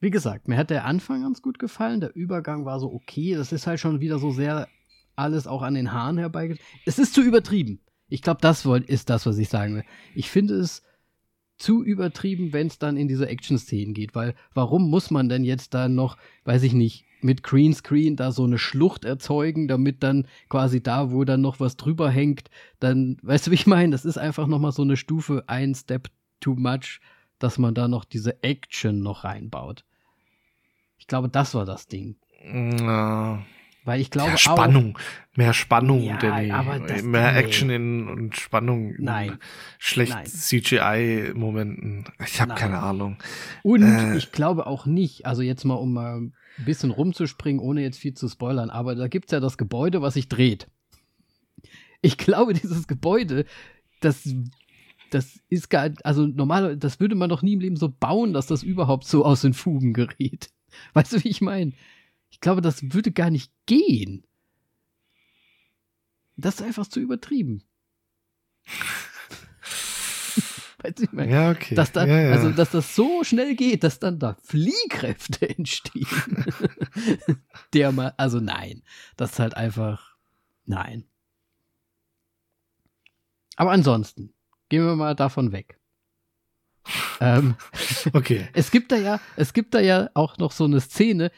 [0.00, 2.00] wie gesagt, mir hat der Anfang ganz gut gefallen.
[2.00, 3.34] Der Übergang war so okay.
[3.34, 4.68] Das ist halt schon wieder so sehr
[5.14, 6.60] alles auch an den Haaren herbeigeht.
[6.86, 7.80] Es ist zu übertrieben.
[8.08, 9.84] Ich glaube, das ist das, was ich sagen will.
[10.14, 10.82] Ich finde es
[11.58, 15.74] zu übertrieben, wenn es dann in diese Action-Szenen geht, weil warum muss man denn jetzt
[15.74, 20.82] da noch, weiß ich nicht, mit Greenscreen da so eine Schlucht erzeugen, damit dann quasi
[20.82, 22.50] da, wo dann noch was drüber hängt,
[22.80, 23.90] dann, weißt du, wie ich meine?
[23.92, 26.08] Das ist einfach nochmal so eine Stufe, ein Step
[26.40, 27.00] too much,
[27.38, 29.84] dass man da noch diese Action noch reinbaut.
[30.98, 32.16] Ich glaube, das war das Ding.
[32.44, 33.42] Na,
[33.84, 34.98] Weil ich glaube ja, auch, Spannung.
[35.34, 36.48] Mehr Spannung, Ja, Danny.
[37.02, 37.38] Mehr nee.
[37.38, 39.38] Action in, und Spannung in Nein.
[39.78, 40.26] schlecht Nein.
[40.26, 42.04] CGI-Momenten.
[42.24, 43.16] Ich habe keine Ahnung.
[43.62, 44.16] Und Äh.
[44.16, 48.14] ich glaube auch nicht, also jetzt mal, um mal ein bisschen rumzuspringen, ohne jetzt viel
[48.14, 50.68] zu spoilern, aber da gibt es ja das Gebäude, was sich dreht.
[52.00, 53.46] Ich glaube, dieses Gebäude,
[54.00, 54.28] das,
[55.10, 58.46] das ist gar, also normal, das würde man doch nie im Leben so bauen, dass
[58.46, 60.50] das überhaupt so aus den Fugen gerät.
[60.94, 61.72] Weißt du, wie ich meine?
[62.30, 64.24] Ich glaube, das würde gar nicht gehen.
[66.36, 67.62] Das ist einfach zu übertrieben.
[70.82, 71.32] weißt du, ich meine?
[71.32, 71.74] Ja, okay.
[71.74, 72.32] Dass, da, ja, ja.
[72.32, 76.06] Also, dass das so schnell geht, dass dann da Fliehkräfte entstehen.
[77.72, 78.82] Der mal, also nein.
[79.16, 80.16] Das ist halt einfach,
[80.64, 81.04] nein.
[83.56, 84.32] Aber ansonsten,
[84.68, 85.78] gehen wir mal davon weg.
[87.20, 87.54] ähm,
[88.12, 88.48] okay.
[88.54, 91.30] es gibt da ja, es gibt da ja auch noch so eine Szene.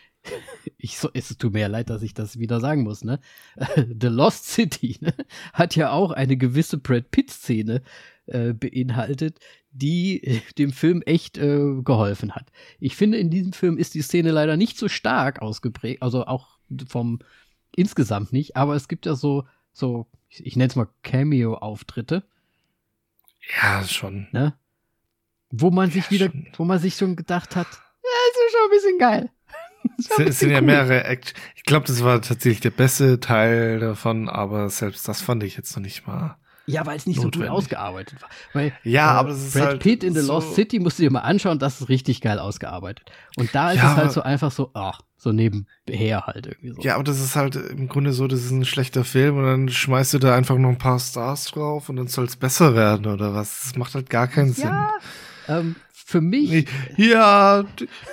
[0.78, 3.20] Ich so, es tut mir ja leid, dass ich das wieder sagen muss, ne?
[3.76, 5.14] The Lost City ne?
[5.52, 7.82] hat ja auch eine gewisse Brad Pitt-Szene
[8.26, 9.38] äh, beinhaltet,
[9.70, 12.50] die äh, dem Film echt äh, geholfen hat.
[12.80, 16.58] Ich finde, in diesem Film ist die Szene leider nicht so stark ausgeprägt, also auch
[16.88, 17.18] vom
[17.76, 22.24] insgesamt nicht, aber es gibt ja so, so, ich, ich nenne es mal Cameo-Auftritte,
[23.60, 24.28] Ja, schon.
[24.32, 24.54] ne?
[25.50, 26.46] Wo man sich Ja, wieder, schon.
[26.56, 29.30] wo man sich schon gedacht hat, ja, ist schon ein bisschen geil.
[30.18, 30.62] Es sind ja cool.
[30.66, 31.36] mehrere Action.
[31.56, 35.74] Ich glaube, das war tatsächlich der beste Teil davon, aber selbst das fand ich jetzt
[35.76, 36.36] noch nicht mal.
[36.66, 37.50] Ja, weil es nicht so Notwendig.
[37.50, 38.28] gut ausgearbeitet war.
[38.54, 40.98] Weil Ja, äh, aber das ist Brad halt Pitt in The so- Lost City musst
[40.98, 43.10] du dir mal anschauen, das ist richtig geil ausgearbeitet.
[43.36, 46.80] Und da ist Ja, es halt so einfach so, ach, so nebenher halt irgendwie so.
[46.80, 49.68] Ja, aber das ist halt im Grunde so, das ist ein schlechter Film und dann
[49.68, 53.06] schmeißt du da einfach noch ein paar Stars drauf und dann soll es besser werden
[53.06, 53.62] oder was.
[53.64, 54.64] Das macht halt gar keinen Sinn.
[54.68, 54.90] Ja,
[55.48, 55.76] ähm,
[56.06, 56.66] für mich,
[56.98, 57.64] Ja,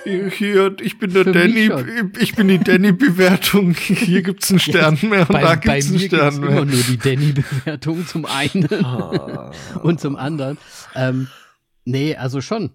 [0.04, 1.70] hier, ich bin der Danny,
[2.18, 3.74] ich bin die Danny-Bewertung.
[3.74, 6.64] Hier gibt's einen Stern mehr und bei, da gibt's einen mir gibt's Stern immer mehr.
[6.64, 9.52] nur die Danny-Bewertung zum einen Ah.
[9.82, 10.56] und zum anderen.
[10.94, 11.28] Ähm,
[11.84, 12.70] nee, also schon.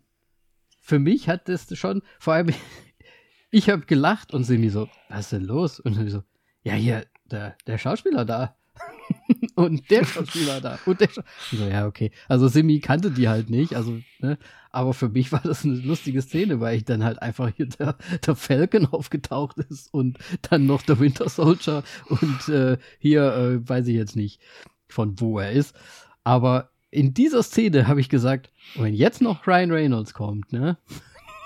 [0.81, 2.53] Für mich hat das schon, vor allem,
[3.51, 5.79] ich habe gelacht und Simi so, was ist denn los?
[5.79, 6.23] Und sie so,
[6.63, 8.55] ja, hier, der, der Schauspieler da.
[9.55, 10.79] und der Schauspieler da.
[10.85, 11.15] Und der ich
[11.59, 12.11] so, ja, okay.
[12.27, 14.37] Also Simi kannte die halt nicht, also, ne?
[14.71, 17.97] Aber für mich war das eine lustige Szene, weil ich dann halt einfach hier der,
[18.25, 23.87] der Falcon aufgetaucht ist und dann noch der Winter Soldier und äh, hier, äh, weiß
[23.87, 24.41] ich jetzt nicht,
[24.87, 25.75] von wo er ist.
[26.23, 30.77] Aber in dieser Szene habe ich gesagt, wenn jetzt noch Ryan Reynolds kommt, ne?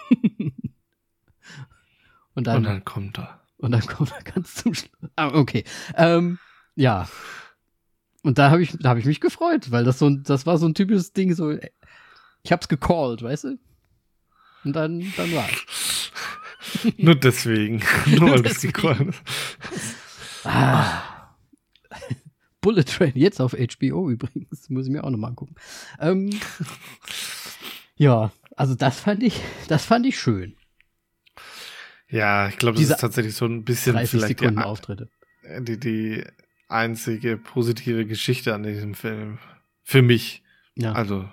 [2.36, 3.40] und dann, Und dann kommt er.
[3.58, 4.92] und dann kommt er ganz zum Schluss.
[5.16, 5.64] Ah, okay.
[5.96, 6.38] Ähm,
[6.76, 7.08] ja.
[8.24, 10.58] Und da habe ich, da habe ich mich gefreut, weil das so ein, das war
[10.58, 11.52] so ein typisches Ding, so,
[12.44, 13.60] ich hab's gecallt, weißt du?
[14.64, 16.12] Und dann, dann war's.
[16.98, 17.82] Nur deswegen.
[18.06, 19.14] Nur weil das gekommen
[20.44, 21.04] Ah.
[22.62, 24.70] Bullet Train, jetzt auf HBO übrigens.
[24.70, 25.56] Muss ich mir auch nochmal angucken.
[26.00, 26.30] Ähm,
[27.96, 30.56] ja, also das fand ich, das fand ich schön.
[32.08, 35.10] Ja, ich glaube, das ist tatsächlich so ein bisschen 30 vielleicht die, Sekunden Auftritte.
[35.62, 36.24] die, die
[36.72, 39.40] einzige positive Geschichte an diesem Film.
[39.84, 40.44] Für mich.
[40.76, 40.94] Ja.
[40.94, 41.30] Also,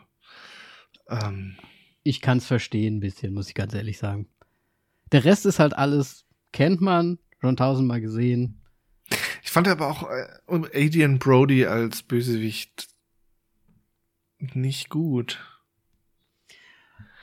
[1.09, 1.57] ähm,
[2.03, 4.29] ich kann es verstehen ein bisschen, muss ich ganz ehrlich sagen.
[5.13, 8.63] Der Rest ist halt alles, kennt man, schon tausendmal gesehen.
[9.43, 12.89] ich fand aber auch äh, Adrian Brody als Bösewicht
[14.39, 15.39] nicht gut.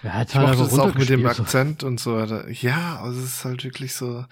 [0.04, 1.44] Ja, Ich halt mochte aber es auch mit dem runtergespielt, so.
[1.44, 2.50] Akzent und so weiter.
[2.50, 4.26] Ja, also es ist halt wirklich so,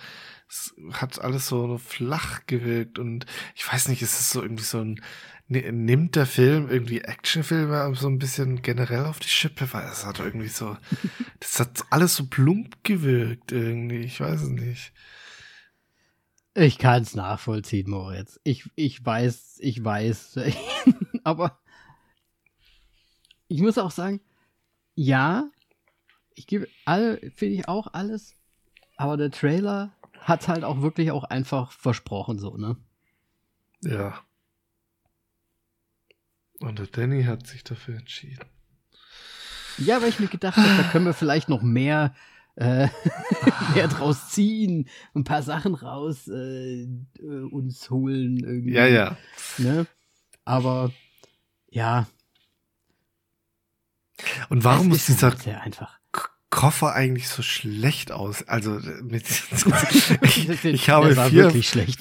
[0.49, 3.25] es hat alles so flach gewirkt und
[3.55, 5.01] ich weiß nicht, es ist so irgendwie so ein,
[5.47, 10.05] ni- nimmt der Film irgendwie Actionfilme so ein bisschen generell auf die Schippe, weil es
[10.05, 10.77] hat irgendwie so,
[11.39, 14.93] das hat alles so plump gewirkt irgendwie, ich weiß es nicht.
[16.55, 18.39] Ich kann es nachvollziehen, Moritz.
[18.43, 20.39] Ich, ich weiß, ich weiß.
[21.23, 21.59] aber
[23.47, 24.21] ich muss auch sagen,
[24.95, 25.49] ja,
[26.35, 28.35] ich gebe finde ich auch alles,
[28.97, 32.77] aber der Trailer hat halt auch wirklich auch einfach versprochen, so, ne?
[33.81, 34.19] Ja.
[36.59, 38.45] Und der Danny hat sich dafür entschieden.
[39.77, 42.13] Ja, weil ich mir gedacht habe, da können wir vielleicht noch mehr,
[42.55, 42.87] äh,
[43.75, 46.87] mehr draus ziehen, ein paar Sachen raus äh, äh,
[47.51, 48.73] uns holen irgendwie.
[48.73, 49.17] Ja, ja.
[49.57, 49.87] Ne?
[50.45, 50.91] Aber
[51.69, 52.07] ja,
[54.49, 55.99] Und warum es ist dieser halt sehr einfach.
[56.53, 58.47] Koffer eigentlich so schlecht aus?
[58.47, 59.25] Also mit
[60.21, 61.49] ich, ich habe vier,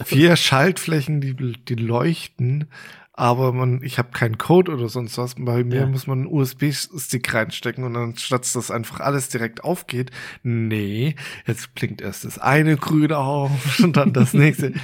[0.04, 2.66] vier Schaltflächen, die, die leuchten,
[3.14, 5.36] aber man, ich habe keinen Code oder sonst was.
[5.38, 5.86] Bei mir Ja.
[5.86, 10.10] muss man einen USB-Stick reinstecken und dann statt dass einfach alles direkt aufgeht,
[10.42, 14.74] nee, jetzt blinkt erst das eine grün auf und dann das nächste.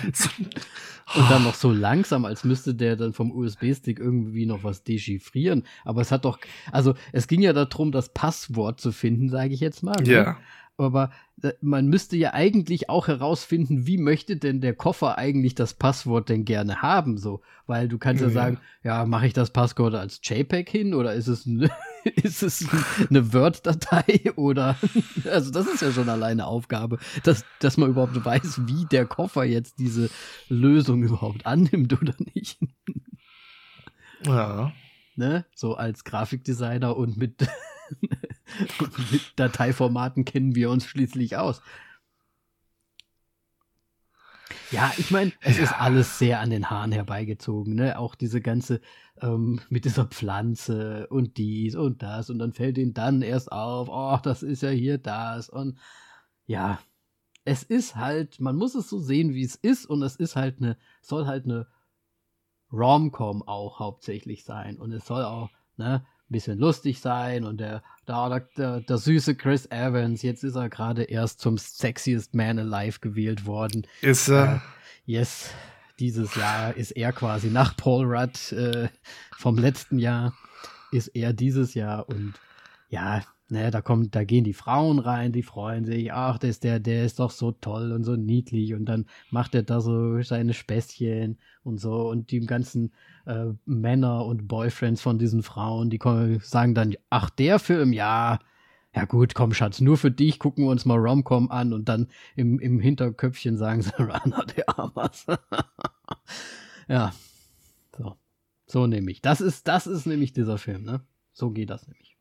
[1.15, 5.65] Und dann noch so langsam, als müsste der dann vom USB-Stick irgendwie noch was dechiffrieren.
[5.85, 6.39] Aber es hat doch,
[6.71, 10.03] also es ging ja darum, das Passwort zu finden, sage ich jetzt mal.
[10.03, 10.13] ne?
[10.13, 10.37] ja,
[10.77, 11.11] Aber
[11.43, 16.29] äh, man müsste ja eigentlich auch herausfinden, wie möchte denn der Koffer eigentlich das Passwort
[16.29, 17.41] denn gerne haben, so.
[17.67, 18.33] Weil du kannst ja Ja.
[18.35, 21.69] sagen, ja, mache ich das Passwort als JPEG hin oder ist es, ein,
[22.23, 24.77] ist es ein- eine Word-Datei oder,
[25.31, 29.45] also das ist ja schon alleine Aufgabe, dass, dass man überhaupt weiß, wie der Koffer
[29.45, 30.11] jetzt diese
[30.49, 32.59] Lösung überhaupt annimmt oder nicht.
[34.25, 34.73] ja.
[35.17, 35.45] Ne?
[35.55, 37.41] So als Grafikdesigner und mit,
[39.11, 41.61] mit Dateiformaten kennen wir uns schließlich aus.
[44.71, 45.79] Ja, ich meine, es ist Ja.
[45.79, 47.99] alles sehr an den Haaren herbeigezogen, ne?
[47.99, 48.81] Auch diese ganze
[49.23, 52.31] ähm, mit dieser Pflanze und dies und das.
[52.31, 55.49] Und dann fällt ihnen dann erst auf, oh, das ist ja hier das.
[55.49, 55.79] Und
[56.47, 56.79] ja,
[57.45, 59.87] es ist halt, man muss es so sehen, wie es ist.
[59.87, 61.67] Und es ist halt eine, soll halt eine
[62.73, 64.79] Rom-Com auch hauptsächlich sein.
[64.79, 67.45] Und es soll auch ne, ein bisschen lustig sein.
[67.45, 72.35] Und der, der, der, der süße Chris Evans, jetzt ist er gerade erst zum Sexiest
[72.35, 73.87] Man Alive gewählt worden.
[74.03, 74.63] Ist er.
[75.07, 75.51] Yes,
[75.99, 78.89] dieses Jahr ist er quasi nach Paul Rudd äh,
[79.37, 80.35] vom letzten Jahr,
[80.93, 82.35] ist er dieses Jahr und
[82.89, 86.65] ja, ne, da kommt, da gehen die Frauen rein, die freuen sich, ach, der ist
[86.65, 90.21] der, der ist doch so toll und so niedlich und dann macht er da so
[90.23, 92.93] seine Späßchen und so und die ganzen
[93.27, 98.39] äh, Männer und Boyfriends von diesen Frauen, die kommen, sagen dann, ach, der Film, ja,
[98.95, 102.09] ja gut, komm Schatz, nur für dich gucken wir uns mal Romcom an und dann
[102.37, 105.27] im, im Hinterköpfchen sagen sie, Rana de Armas.
[106.89, 107.13] ja,
[107.97, 108.17] so.
[108.67, 109.23] So nehme ich.
[109.23, 111.01] Das ist, das ist nämlich dieser Film, ne?
[111.33, 112.17] So geht das nämlich.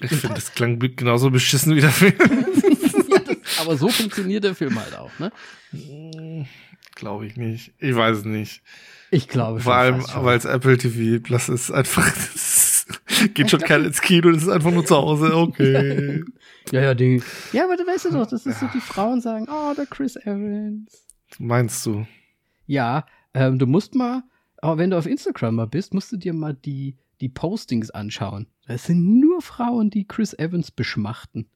[0.00, 2.14] Ich finde, das klang genauso beschissen wie der Film.
[3.08, 5.32] ja, das, aber so funktioniert der Film halt auch, ne?
[6.94, 7.72] Glaube ich nicht.
[7.78, 8.62] Ich weiß es nicht.
[9.10, 10.24] Ich glaube Vor schon allem, fast schon.
[10.24, 12.67] weil es Apple TV Plus ist, einfach, das
[13.34, 16.24] geht schon keiner ins Kino, das ist einfach nur zu Hause, okay.
[16.70, 19.46] Ja, ja, die, ja, aber du weißt ja doch, das ist so, die Frauen sagen,
[19.50, 21.06] oh, der Chris Evans.
[21.38, 22.06] Meinst du?
[22.66, 24.22] Ja, ähm, du musst mal,
[24.58, 28.48] aber wenn du auf Instagram mal bist, musst du dir mal die, die Postings anschauen.
[28.66, 31.48] Das sind nur Frauen, die Chris Evans beschmachten.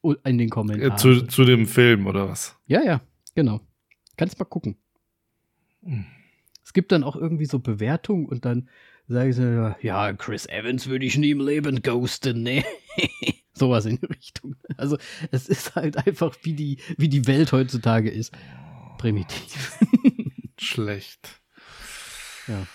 [0.00, 0.98] Und in den Kommentaren.
[0.98, 2.56] Zu, zu dem Film, oder was?
[2.66, 3.00] ja, ja,
[3.36, 3.60] genau.
[4.16, 4.76] Kannst mal gucken.
[5.84, 6.04] Hm.
[6.64, 8.68] Es gibt dann auch irgendwie so Bewertungen und dann
[9.08, 12.64] sagen sie, ja, Chris Evans würde ich nie im Leben ghosten, ne?
[13.54, 14.56] Sowas in die Richtung.
[14.76, 14.96] Also,
[15.30, 18.32] es ist halt einfach, wie die, wie die Welt heutzutage ist.
[18.98, 19.78] Primitiv.
[20.58, 21.42] Schlecht.
[22.46, 22.66] Ja.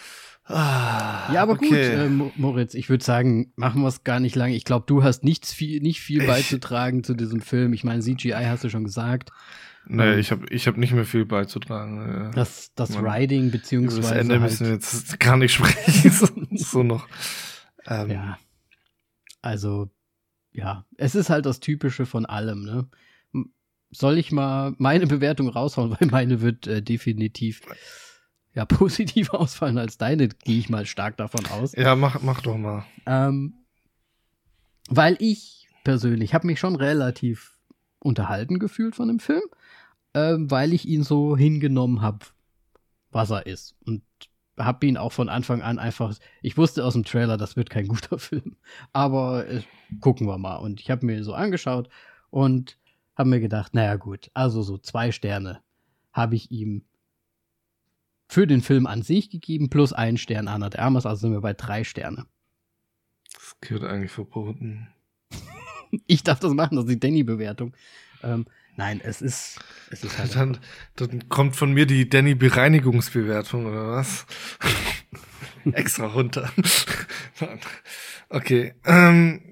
[0.49, 2.05] Ah, Ja, aber gut, okay.
[2.05, 4.55] äh, Mo- Moritz, ich würde sagen, machen wir es gar nicht lange.
[4.55, 7.73] Ich glaube, du hast nichts viel, nicht viel Ich- beizutragen zu diesem Film.
[7.73, 9.31] Ich meine, CGI hast du schon gesagt.
[9.87, 11.97] nee, ähm, ich habe ich hab nicht mehr viel beizutragen.
[11.97, 12.31] ja.
[12.31, 13.03] Das, das Mann.
[13.03, 14.01] Writing, Über beziehungsweise.
[14.01, 16.11] das Ende halt, müssen wir jetzt gar nicht sprechen.
[16.11, 17.07] so, so noch.
[17.85, 18.37] Ähm, Ja.
[19.41, 19.89] Also,
[20.51, 22.87] ja, es ist halt das Typische von allem, ne?
[23.91, 27.61] Soll ich mal meine Bewertung raushauen, weil meine wird äh, definitiv
[28.57, 31.73] ja, positiv ausfallen als deine, gehe ich mal stark davon aus.
[31.73, 32.83] Ja, mach, mach doch mal.
[33.05, 33.53] Ähm,
[34.89, 37.59] weil ich persönlich habe mich schon relativ
[37.99, 39.43] unterhalten gefühlt von dem Film,
[40.15, 42.25] ähm, weil ich ihn so hingenommen habe,
[43.11, 43.75] was er ist.
[43.85, 44.01] Und
[44.57, 47.87] habe ihn auch von Anfang an einfach, ich wusste aus dem Trailer, das wird kein
[47.87, 48.57] guter Film.
[48.91, 49.61] Aber äh,
[50.01, 50.55] gucken wir mal.
[50.55, 51.89] Und ich habe mir so angeschaut
[52.31, 52.79] und
[53.15, 55.61] habe mir gedacht, naja gut, also so zwei Sterne
[56.11, 56.85] habe ich ihm
[58.27, 61.41] für den Film an sich gegeben, plus einen Stern Anna de Armas, also sind wir
[61.41, 62.25] bei drei Sterne.
[63.33, 64.87] Das gehört eigentlich verboten.
[66.07, 67.75] ich darf das machen, das ist die Danny-Bewertung.
[68.23, 69.59] Ähm, nein, es ist,
[69.91, 70.35] es ist halt.
[70.35, 70.57] Dann,
[70.95, 74.25] dann kommt von mir die Danny-Bereinigungsbewertung, oder was?
[75.73, 76.51] Extra runter.
[78.29, 78.73] okay.
[78.85, 79.46] Ähm,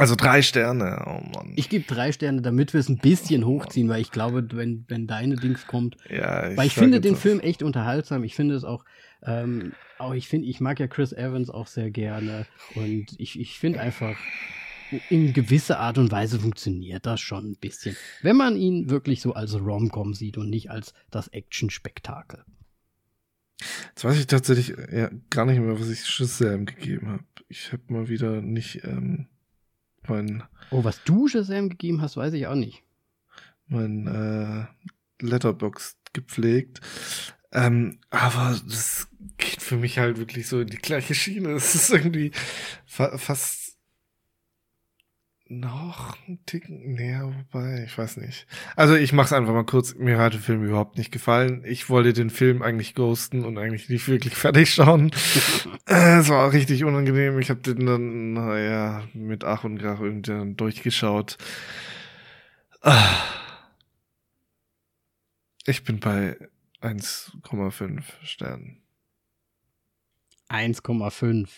[0.00, 1.52] also drei Sterne, oh Mann.
[1.56, 5.06] Ich gebe drei Sterne, damit wir es ein bisschen hochziehen, weil ich glaube, wenn, wenn
[5.06, 5.96] deine Dings kommt.
[6.08, 8.24] Ja, ich weil ich finde den Film echt unterhaltsam.
[8.24, 8.84] Ich finde es auch,
[9.22, 12.46] ähm, auch ich finde, ich mag ja Chris Evans auch sehr gerne.
[12.74, 14.16] Und ich, ich finde einfach,
[15.08, 17.96] in gewisser Art und Weise funktioniert das schon ein bisschen.
[18.22, 22.44] Wenn man ihn wirklich so als Rom-Com sieht und nicht als das Action-Spektakel.
[23.88, 27.24] Jetzt weiß ich tatsächlich ja, gar nicht mehr, was ich Shazam gegeben habe.
[27.48, 29.28] Ich habe mal wieder nicht ähm,
[30.08, 30.42] mein.
[30.70, 32.82] Oh, was du Shazam gegeben hast, weiß ich auch nicht.
[33.66, 36.80] Mein äh, Letterbox gepflegt.
[37.52, 41.48] Ähm, aber das geht für mich halt wirklich so in die gleiche Schiene.
[41.54, 42.30] Es ist irgendwie
[42.86, 43.59] fa fast
[45.50, 48.46] noch ein Ticken näher, wobei, ich weiß nicht.
[48.76, 51.64] Also ich mach's einfach mal kurz, mir hat der Film überhaupt nicht gefallen.
[51.66, 55.10] Ich wollte den Film eigentlich ghosten und eigentlich nicht wirklich fertig schauen.
[55.86, 57.38] es war auch richtig unangenehm.
[57.40, 61.36] Ich habe den dann, naja, mit Ach und Krach irgendwie durchgeschaut.
[65.66, 66.36] Ich bin bei
[66.80, 68.82] 1,5 Sternen.
[70.48, 71.48] 1,5.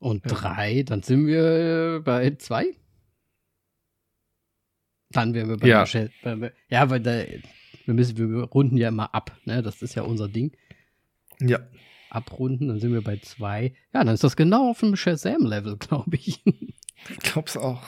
[0.00, 0.32] Und ja.
[0.32, 2.74] drei, dann sind wir bei zwei.
[5.10, 5.82] Dann wären wir bei ja.
[5.82, 6.10] Michelle.
[6.22, 7.22] Bei, ja, weil da,
[7.84, 9.62] wir müssen, wir runden ja immer ab, ne?
[9.62, 10.56] Das ist ja unser Ding.
[11.38, 11.60] Ja.
[12.08, 13.74] Abrunden, dann sind wir bei zwei.
[13.92, 16.42] Ja, dann ist das genau auf dem Shazam-Level, glaube ich.
[16.46, 17.82] Ich glaub's auch.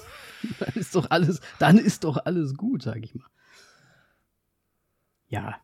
[0.58, 3.28] dann ist doch alles, dann ist doch alles gut, sag ich mal.
[5.28, 5.60] Ja.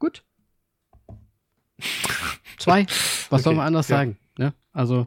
[0.00, 0.24] Gut.
[2.60, 2.86] Zwei.
[2.86, 3.96] Was okay, soll man anders ja.
[3.96, 4.18] sagen?
[4.38, 4.54] Ne?
[4.72, 5.06] Also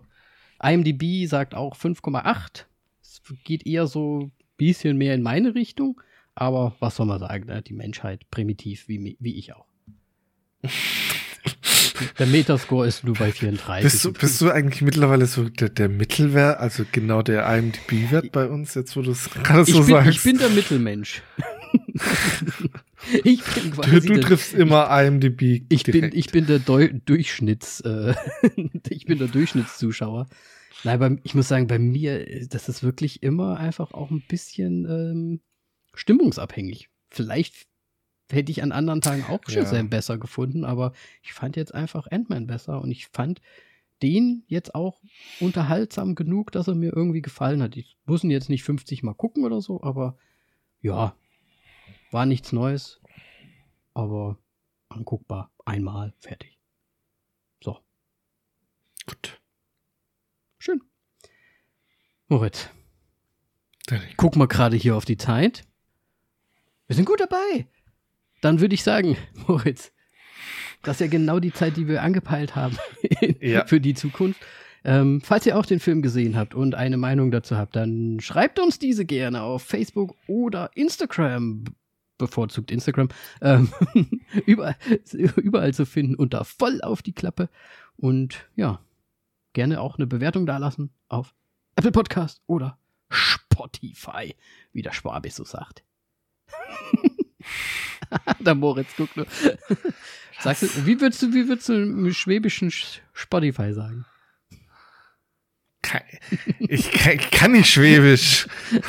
[0.61, 2.65] IMDb sagt auch 5,8.
[3.01, 6.01] Es geht eher so ein bisschen mehr in meine Richtung.
[6.35, 7.45] Aber was soll man sagen?
[7.45, 7.61] Ne?
[7.61, 9.67] Die Menschheit primitiv, wie, wie ich auch.
[12.17, 13.83] der Metascore ist nur bei 34.
[13.83, 18.47] Bist du, bist du eigentlich mittlerweile so der, der Mittelwert, also genau der IMDb-Wert bei
[18.47, 20.09] uns, jetzt wo du es gerade so bin, sagst?
[20.09, 21.21] Ich bin der Mittelmensch.
[23.23, 25.65] ich bin quasi du, du triffst immer IMDb.
[25.69, 28.13] Ich bin, ich bin der Deu Durchschnitts, äh,
[28.89, 30.27] ich bin der Durchschnittszuschauer.
[30.83, 34.85] Nein, aber ich muss sagen, bei mir, das ist wirklich immer einfach auch ein bisschen
[34.85, 35.41] ähm,
[35.93, 36.89] stimmungsabhängig.
[37.09, 37.67] Vielleicht
[38.31, 39.83] hätte ich an anderen Tagen auch Shazam ja.
[39.83, 43.41] besser gefunden, aber ich fand jetzt einfach Ant-Man besser und ich fand
[44.01, 45.01] den jetzt auch
[45.39, 47.77] unterhaltsam genug, dass er mir irgendwie gefallen hat.
[47.77, 50.17] Ich muss ihn jetzt nicht 50 Mal gucken oder so, aber
[50.81, 51.15] ja,
[52.13, 53.01] war nichts Neues,
[53.93, 54.37] aber
[54.89, 55.51] anguckbar.
[55.65, 56.59] Einmal, fertig.
[57.61, 57.79] So.
[59.05, 59.41] Gut.
[60.59, 60.81] Schön.
[62.27, 62.69] Moritz.
[64.17, 65.63] Guck mal gerade hier auf die Zeit.
[66.87, 67.67] Wir sind gut dabei.
[68.41, 69.91] Dann würde ich sagen, Moritz,
[70.83, 72.77] das ist ja genau die Zeit, die wir angepeilt haben
[73.41, 73.65] ja.
[73.65, 74.41] für die Zukunft.
[74.85, 78.59] Ähm, falls ihr auch den Film gesehen habt und eine Meinung dazu habt, dann schreibt
[78.59, 81.63] uns diese gerne auf Facebook oder Instagram
[82.23, 83.09] bevorzugt Instagram,
[83.41, 83.71] ähm,
[84.45, 84.75] überall,
[85.11, 87.49] überall zu finden unter voll auf die Klappe.
[87.97, 88.79] Und ja,
[89.53, 91.33] gerne auch eine Bewertung dalassen auf
[91.75, 92.77] Apple Podcast oder
[93.09, 94.35] Spotify,
[94.71, 95.83] wie der Schwabe so sagt.
[98.39, 99.27] der Moritz guckt nur.
[100.39, 104.05] Sagst du, wie würdest du, wie würdest du im schwäbischen Spotify sagen?
[106.59, 108.47] Ich kann, ich kann nicht Schwäbisch.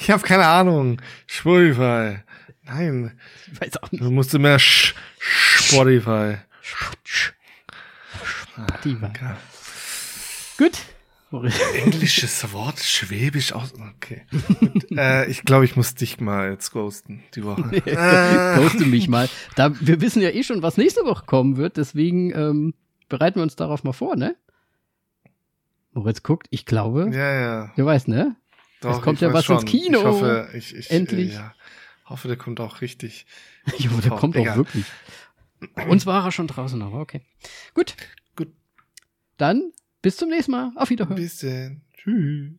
[0.00, 1.02] Ich habe keine Ahnung.
[1.26, 2.20] Spotify.
[2.68, 3.18] Nein.
[3.52, 4.02] Ich weiß auch nicht.
[4.02, 6.36] Du musst mehr Sch Spotify.
[6.62, 7.34] Spotify.
[8.56, 9.36] Ah,
[10.58, 10.78] Gut.
[11.74, 13.74] Englisches Wort, Schwäbisch aus.
[13.96, 14.22] Okay.
[14.96, 17.76] äh, ich glaube, ich muss dich mal jetzt ghosten die Woche.
[17.86, 18.56] äh.
[18.56, 19.28] Ghoste mich mal.
[19.54, 22.74] Da, wir wissen ja eh schon, was nächste Woche kommen wird, deswegen ähm,
[23.08, 24.36] bereiten wir uns darauf mal vor, ne?
[25.92, 27.10] Moritz guckt, ich glaube.
[27.12, 27.72] Ja, ja.
[27.76, 28.36] Du weißt, ne?
[28.80, 29.56] Doch, es kommt ja was schon.
[29.60, 29.98] ins Kino.
[29.98, 31.32] Ich hoffe, ich, ich Endlich.
[31.32, 31.54] Äh, ja.
[32.08, 33.26] Hoffe, der kommt auch richtig.
[33.78, 34.86] Jo, der kommt auch wirklich.
[35.88, 37.22] Uns war er schon draußen, aber okay.
[37.74, 37.96] Gut.
[38.36, 38.48] Gut.
[39.36, 40.72] Dann bis zum nächsten Mal.
[40.76, 41.16] Auf Wiederhören.
[41.16, 41.82] Bis dann.
[41.96, 42.52] Tschüss.